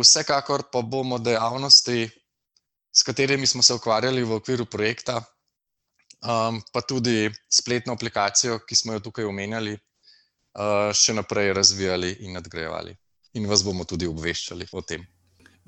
vsekakor 0.00 0.62
pa 0.72 0.82
bomo 0.82 1.18
dejavnosti, 1.18 2.10
s 2.92 3.02
katerimi 3.02 3.46
smo 3.46 3.62
se 3.62 3.74
ukvarjali 3.74 4.22
v 4.24 4.32
okviru 4.32 4.66
projekta, 4.66 5.22
pa 6.72 6.80
tudi 6.88 7.30
spletno 7.48 7.92
aplikacijo, 7.92 8.58
ki 8.58 8.74
smo 8.74 8.92
jo 8.92 9.00
tukaj 9.00 9.24
omenjali, 9.24 9.78
še 10.94 11.14
naprej 11.14 11.52
razvijali 11.52 12.16
in 12.20 12.32
nadgrajevali. 12.32 12.96
In 13.34 13.46
vas 13.46 13.62
bomo 13.62 13.84
tudi 13.84 14.06
obveščali 14.06 14.66
o 14.72 14.82
tem. 14.82 15.06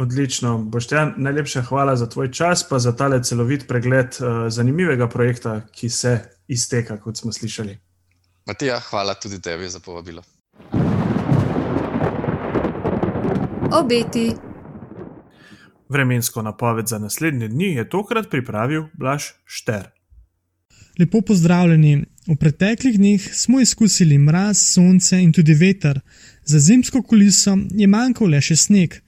Odlično, 0.00 0.58
Boštjan, 0.58 1.14
najlepša 1.16 1.62
hvala 1.62 1.96
za 1.96 2.08
tvoj 2.08 2.30
čas 2.32 2.68
pa 2.68 2.78
za 2.78 2.92
tale 2.96 3.22
celovit 3.22 3.66
pregled, 3.68 4.16
zanimivega 4.48 5.08
projekta, 5.08 5.60
ki 5.72 5.88
se 5.88 6.18
izteka, 6.48 6.96
kot 6.96 7.16
smo 7.16 7.32
slišali. 7.32 7.78
Matija, 8.46 8.80
hvala 8.80 9.14
tudi 9.14 9.40
tebi 9.42 9.68
za 9.68 9.80
povabilo. 9.80 10.22
Obeti. 13.72 14.32
Vremensko 15.88 16.42
napoved 16.42 16.86
za 16.86 16.98
naslednje 16.98 17.48
dni 17.48 17.74
je 17.74 17.88
tokrat 17.88 18.30
pripravil 18.30 18.84
Blaž 18.94 19.24
Šter. 19.44 19.90
Lepo 20.98 21.20
pozdravljeni, 21.20 22.04
V 22.30 22.36
preteklih 22.36 22.98
dneh 22.98 23.34
smo 23.34 23.60
izkusili 23.60 24.18
mraz, 24.18 24.58
sonce 24.60 25.18
in 25.22 25.32
tudi 25.32 25.54
veter, 25.54 26.00
za 26.44 26.58
zimsko 26.58 27.02
kuliso 27.02 27.56
je 27.74 27.86
manjkal 27.90 28.28
le 28.30 28.40
še 28.40 28.56
sneg. 28.56 29.00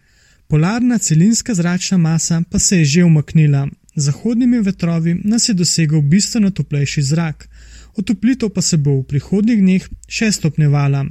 Polarna 0.53 0.99
celinska 0.99 1.55
zračna 1.55 1.99
masa 1.99 2.43
pa 2.51 2.59
se 2.59 2.79
je 2.79 2.85
že 2.85 3.05
umaknila, 3.05 3.69
z 3.95 4.05
zahodnimi 4.05 4.61
vetrovi 4.61 5.15
nas 5.25 5.49
je 5.49 5.55
dosegel 5.55 6.01
bistveno 6.01 6.51
toplejši 6.51 7.03
zrak, 7.03 7.49
otoplitev 7.97 8.49
pa 8.49 8.63
se 8.63 8.77
bo 8.77 8.99
v 8.99 9.07
prihodnjih 9.09 9.61
dneh 9.61 9.87
še 10.09 10.29
stopnevala. 10.33 11.07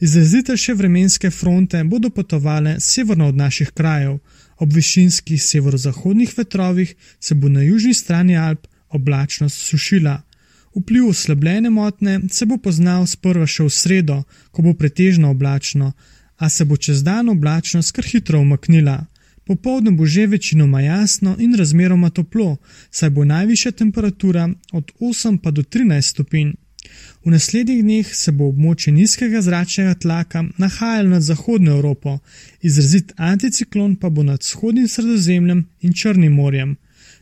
Izrazitejše 0.00 0.74
vremenske 0.74 1.30
fronte 1.30 1.84
bodo 1.84 2.10
potovale 2.10 2.80
severno 2.80 3.28
od 3.28 3.36
naših 3.36 3.70
krajev, 3.76 4.18
ob 4.56 4.72
višinskih 4.72 5.42
severozahodnih 5.42 6.32
vetrovih 6.38 6.94
se 7.20 7.34
bo 7.34 7.48
na 7.48 7.62
južni 7.62 7.94
strani 7.94 8.36
Alp 8.36 8.66
oblačnost 8.88 9.68
sušila. 9.68 10.22
Vpliv 10.74 11.08
oslabljene 11.08 11.70
motne 11.70 12.20
se 12.30 12.46
bo 12.46 12.56
poznal 12.56 13.06
sprva 13.06 13.46
še 13.46 13.68
v 13.68 13.70
sredo, 13.70 14.22
ko 14.50 14.62
bo 14.62 14.72
pretežno 14.72 15.30
oblačno, 15.30 15.92
a 16.42 16.48
se 16.48 16.64
bo 16.64 16.76
čez 16.76 17.02
dan 17.02 17.28
oblačnost 17.28 17.92
kar 17.94 18.04
hitro 18.04 18.40
umaknila. 18.40 19.06
Popovdne 19.46 19.90
bo 19.90 20.06
že 20.06 20.26
večinoma 20.26 20.80
jasno 20.80 21.36
in 21.38 21.54
razmeroma 21.54 22.10
toplo, 22.10 22.56
saj 22.90 23.10
bo 23.10 23.24
najvišja 23.24 23.72
temperatura 23.72 24.48
od 24.72 24.90
8 25.00 25.38
pa 25.42 25.50
do 25.50 25.62
13 25.62 26.02
stopinj. 26.02 26.52
V 27.24 27.30
naslednjih 27.30 27.82
dneh 27.82 28.14
se 28.14 28.32
bo 28.32 28.48
območje 28.50 28.92
nizkega 28.92 29.42
zračnega 29.42 29.94
tlaka 29.94 30.44
nahajalo 30.58 31.08
nad 31.08 31.22
Zahodno 31.22 31.76
Evropo, 31.76 32.18
izrazit 32.60 33.12
anticiklon 33.16 33.96
pa 33.96 34.10
bo 34.10 34.22
nad 34.22 34.42
vzhodnim 34.42 34.88
sredozemljem 34.88 35.66
in 35.80 35.92
Črnim 35.92 36.32
morjem. 36.32 36.76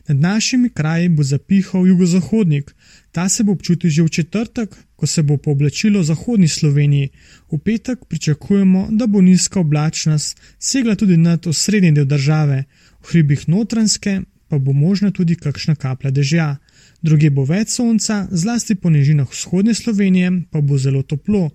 Nad 0.07 0.17
našimi 0.17 0.69
kraji 0.69 1.09
bo 1.09 1.23
zapihal 1.23 1.87
jugozahodnik, 1.87 2.75
ta 3.11 3.29
se 3.29 3.43
bo 3.43 3.51
občutil 3.51 3.89
že 3.89 4.03
v 4.03 4.09
četrtek, 4.09 4.75
ko 4.95 5.07
se 5.07 5.23
bo 5.23 5.37
pooblačilo 5.37 5.99
v 5.99 6.03
zahodni 6.03 6.47
Sloveniji. 6.47 7.09
V 7.51 7.57
petek 7.57 8.05
pričakujemo, 8.09 8.87
da 8.91 9.07
bo 9.07 9.21
nizka 9.21 9.59
oblačnost 9.59 10.41
segla 10.59 10.95
tudi 10.95 11.17
nad 11.17 11.47
osrednji 11.47 11.91
del 11.91 12.05
države, 12.05 12.63
v 13.01 13.07
hribih 13.09 13.49
notranske 13.49 14.21
pa 14.47 14.59
bo 14.59 14.73
možna 14.73 15.11
tudi 15.11 15.35
kakšna 15.35 15.75
kaplja 15.75 16.11
dežja. 16.11 16.57
Druge 17.01 17.29
bo 17.29 17.45
več 17.47 17.69
sonca, 17.77 18.27
zlasti 18.31 18.75
po 18.75 18.89
nižinah 18.89 19.29
vzhodne 19.31 19.73
Slovenije 19.73 20.31
pa 20.51 20.61
bo 20.61 20.77
zelo 20.77 21.03
toplo. 21.03 21.49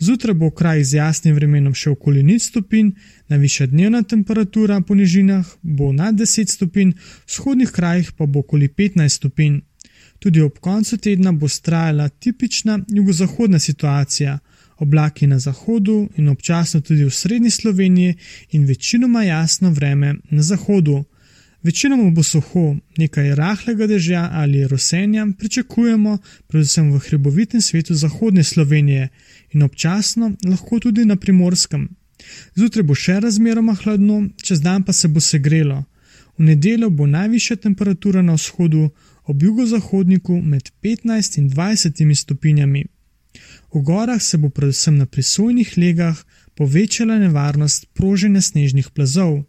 Zjutraj 0.00 0.34
bo 0.34 0.50
kraj 0.50 0.84
z 0.84 0.94
jasnim 0.94 1.34
vremenom 1.34 1.74
še 1.74 1.90
okoli 1.90 2.22
nič 2.22 2.44
stopinj, 2.52 2.92
najvišja 3.28 3.66
dnevna 3.72 4.02
temperatura 4.06 4.80
po 4.80 4.94
nižinah 4.94 5.48
bo 5.62 5.90
nad 5.92 6.14
10 6.14 6.54
stopinj, 6.54 6.92
v 6.94 7.26
vzhodnih 7.26 7.72
krajih 7.74 8.12
pa 8.14 8.26
bo 8.26 8.44
okoli 8.46 8.68
15 8.68 9.18
stopinj. 9.18 9.58
Tudi 10.18 10.40
ob 10.42 10.58
koncu 10.62 10.98
tedna 11.02 11.32
bo 11.32 11.48
trajala 11.48 12.08
tipična 12.08 12.78
jugozahodna 12.88 13.58
situacija, 13.58 14.38
oblaki 14.78 15.26
na 15.26 15.38
zahodu 15.38 16.08
in 16.16 16.28
občasno 16.28 16.80
tudi 16.80 17.04
v 17.04 17.10
srednji 17.10 17.50
Sloveniji 17.50 18.14
in 18.50 18.66
večinoma 18.66 19.24
jasno 19.24 19.70
vreme 19.70 20.14
na 20.30 20.42
zahodu. 20.42 21.04
Večinoma 21.62 22.10
bo 22.10 22.22
suho, 22.22 22.76
nekaj 22.96 23.34
rahlega 23.34 23.86
dežja 23.86 24.28
ali 24.32 24.68
rosenja 24.68 25.26
pričakujemo, 25.38 26.18
predvsem 26.46 26.92
v 26.92 26.98
hribovitem 26.98 27.60
svetu 27.60 27.94
zahodne 27.94 28.44
Slovenije 28.44 29.08
in 29.52 29.62
občasno 29.62 30.32
lahko 30.46 30.78
tudi 30.80 31.04
na 31.04 31.16
primorskem. 31.16 31.88
Zjutraj 32.54 32.82
bo 32.82 32.94
še 32.94 33.20
razmeroma 33.20 33.74
hladno, 33.74 34.28
čez 34.42 34.60
dan 34.60 34.84
pa 34.84 34.92
se 34.92 35.08
bo 35.08 35.20
segrelo. 35.20 35.84
V 36.38 36.46
nedeljo 36.46 36.90
bo 36.90 37.06
najvišja 37.06 37.56
temperatura 37.56 38.22
na 38.22 38.38
vzhodu, 38.38 38.90
ob 39.24 39.42
jugozahodniku 39.42 40.40
med 40.42 40.70
15 40.82 41.38
in 41.38 41.50
20 41.50 42.14
stopinjami. 42.14 42.84
V 43.74 43.82
gorah 43.82 44.22
se 44.22 44.38
bo 44.38 44.48
predvsem 44.48 44.96
na 44.96 45.06
prisojnih 45.06 45.74
legah 45.76 46.24
povečala 46.54 47.18
nevarnost 47.18 47.86
proženja 47.94 48.40
snežnih 48.40 48.90
plazov. 48.90 49.42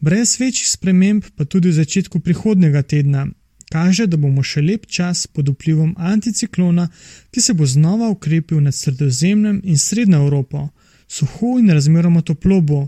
Brez 0.00 0.40
večjih 0.40 0.68
sprememb 0.70 1.24
pa 1.36 1.44
tudi 1.44 1.68
v 1.68 1.72
začetku 1.72 2.20
prihodnega 2.20 2.82
tedna. 2.82 3.26
Kaže, 3.72 4.06
da 4.06 4.16
bomo 4.16 4.42
še 4.46 4.62
lep 4.62 4.86
čas 4.86 5.26
pod 5.26 5.48
vplivom 5.50 5.94
anticiklona, 5.98 6.86
ki 7.30 7.40
se 7.42 7.54
bo 7.54 7.66
znova 7.66 8.08
ukrepil 8.08 8.60
nad 8.62 8.74
sredozemljem 8.74 9.60
in 9.64 9.78
srednjo 9.78 10.22
Evropo. 10.22 10.68
Suho 11.08 11.58
in 11.58 11.70
razmeroma 11.74 12.22
toplo 12.22 12.60
bo, 12.60 12.80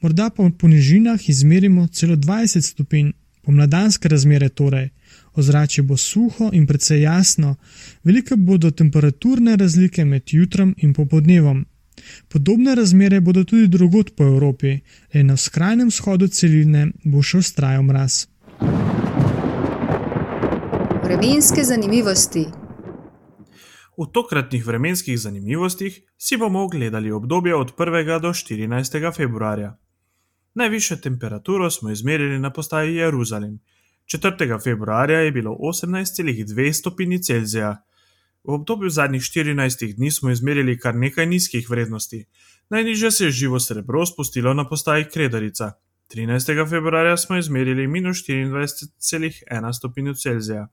morda 0.00 0.30
pa 0.30 0.42
v 0.42 0.54
ponižinah 0.58 1.28
izmerimo 1.28 1.86
celo 1.92 2.16
20 2.16 2.64
stopinj, 2.64 3.12
pomladanske 3.44 4.08
razmere 4.08 4.48
torej. 4.48 4.88
Ozračje 5.34 5.84
bo 5.84 5.96
suho 5.96 6.48
in 6.52 6.66
precej 6.66 7.02
jasno, 7.02 7.56
velike 8.04 8.36
bodo 8.36 8.70
temperaturne 8.70 9.56
razlike 9.56 10.04
med 10.04 10.32
jutrom 10.32 10.74
in 10.78 10.94
popodnevom. 10.94 11.64
Podobne 12.28 12.74
razmere 12.74 13.20
bodo 13.20 13.44
tudi 13.44 13.68
drugot 13.68 14.16
po 14.16 14.24
Evropi, 14.24 14.80
le 15.14 15.22
na 15.22 15.36
skrajnem 15.36 15.90
shodu 15.90 16.28
celine 16.28 16.88
bo 17.04 17.22
še 17.22 17.38
ustrajal 17.38 17.82
mraz. 17.82 18.26
Vremenske 21.04 21.64
zanimivosti. 21.64 22.46
V 23.94 24.06
tokratnih 24.10 24.66
vremenskih 24.66 25.18
zanimivostih 25.20 26.00
si 26.18 26.36
bomo 26.36 26.64
ogledali 26.64 27.12
obdobje 27.12 27.54
od 27.54 27.76
1. 27.78 28.20
do 28.20 28.32
14. 28.32 29.16
februarja. 29.16 29.76
Najvišjo 30.54 30.96
temperaturo 30.96 31.70
smo 31.70 31.90
izmerili 31.90 32.38
na 32.38 32.50
postaji 32.50 32.94
Jeruzalem, 32.94 33.60
4. 34.06 34.62
februarja 34.64 35.18
je 35.18 35.32
bilo 35.32 35.50
18,2 35.50 36.72
stopinji 36.72 37.22
Celzija. 37.22 37.84
V 38.44 38.52
obdobju 38.52 38.90
zadnjih 38.90 39.22
14 39.22 39.96
dni 39.96 40.10
smo 40.10 40.30
izmerili 40.30 40.78
kar 40.78 40.94
nekaj 40.94 41.26
nizkih 41.26 41.70
vrednosti. 41.70 42.24
Najnižje 42.68 43.10
se 43.10 43.24
je 43.24 43.30
živo 43.30 43.60
srebro 43.60 44.06
spustilo 44.06 44.54
na 44.54 44.68
postaji 44.68 45.04
Kredarica. 45.12 45.72
13. 46.14 46.70
februarja 46.70 47.16
smo 47.16 47.36
izmerili 47.36 47.86
minus 47.86 48.18
24,1 48.28 49.72
stopinjo 49.72 50.14
Celzija. 50.14 50.68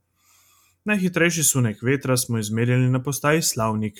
Najhitrejši 0.86 1.44
sunek 1.44 1.82
vetra 1.82 2.18
smo 2.18 2.40
izmerili 2.40 2.90
na 2.90 3.04
postaji 3.04 3.42
Slavnik. 3.42 3.94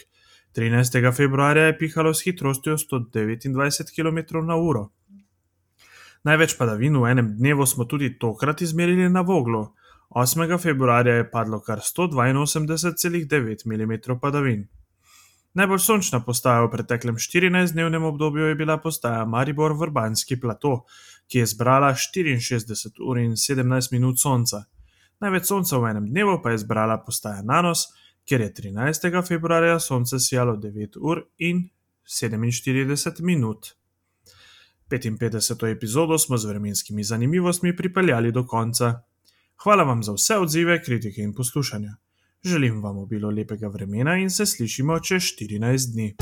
13. 0.56 1.16
februarja 1.16 1.64
je 1.64 1.78
pihalo 1.78 2.14
s 2.14 2.24
hitrostjo 2.24 2.78
129 2.78 3.96
km/h. 3.96 4.88
Največ 6.24 6.58
padavin 6.58 6.98
v 6.98 7.12
enem 7.12 7.38
dnevu 7.38 7.66
smo 7.66 7.86
tudi 7.86 8.18
tokrat 8.20 8.62
izmerili 8.62 9.10
na 9.10 9.22
Voglu. 9.22 9.68
8. 10.12 10.58
februarja 10.58 11.14
je 11.14 11.32
padlo 11.32 11.60
kar 11.60 11.80
182,9 11.80 13.66
mm 13.66 14.20
padavin. 14.20 14.68
Najbolj 15.54 15.80
sončna 15.80 16.20
postaja 16.20 16.66
v 16.66 16.72
preteklem 16.72 17.16
14-dnevnem 17.16 18.04
obdobju 18.04 18.46
je 18.46 18.56
bila 18.56 18.78
postaja 18.78 19.26
Maribor 19.26 19.72
Vrbanski 19.80 20.40
plato, 20.40 20.84
ki 21.28 21.38
je 21.40 21.46
zbrala 21.46 21.94
64 21.96 23.00
ur 23.00 23.20
in 23.20 23.32
17 23.40 23.92
minut 23.92 24.20
sonca. 24.20 24.66
Največ 25.20 25.48
sonca 25.48 25.80
v 25.80 25.92
enem 25.92 26.10
dnevu 26.10 26.42
pa 26.44 26.52
je 26.52 26.58
zbrala 26.58 26.98
postaja 27.06 27.42
Nanos, 27.42 27.86
kjer 28.28 28.42
je 28.42 28.54
13. 28.54 29.28
februarja 29.28 29.80
sonce 29.80 30.20
sijalo 30.20 30.58
9 30.58 31.00
ur 31.00 31.24
in 31.38 31.70
47 32.04 33.24
minut. 33.24 33.76
55. 34.90 35.72
epizodo 35.72 36.18
smo 36.18 36.38
z 36.38 36.46
vremenskimi 36.46 37.04
zanimivostmi 37.04 37.76
pripeljali 37.76 38.32
do 38.32 38.44
konca. 38.48 39.04
Hvala 39.64 39.84
vam 39.84 40.04
za 40.04 40.14
vse 40.14 40.38
odzive, 40.38 40.84
kritike 40.84 41.22
in 41.22 41.34
poslušanja. 41.34 41.96
Želim 42.44 42.84
vam 42.84 42.98
obilo 42.98 43.30
lepega 43.30 43.68
vremena 43.68 44.18
in 44.18 44.30
se 44.30 44.46
slišimo 44.46 45.00
čez 45.00 45.22
14 45.22 45.94
dni. 45.94 46.16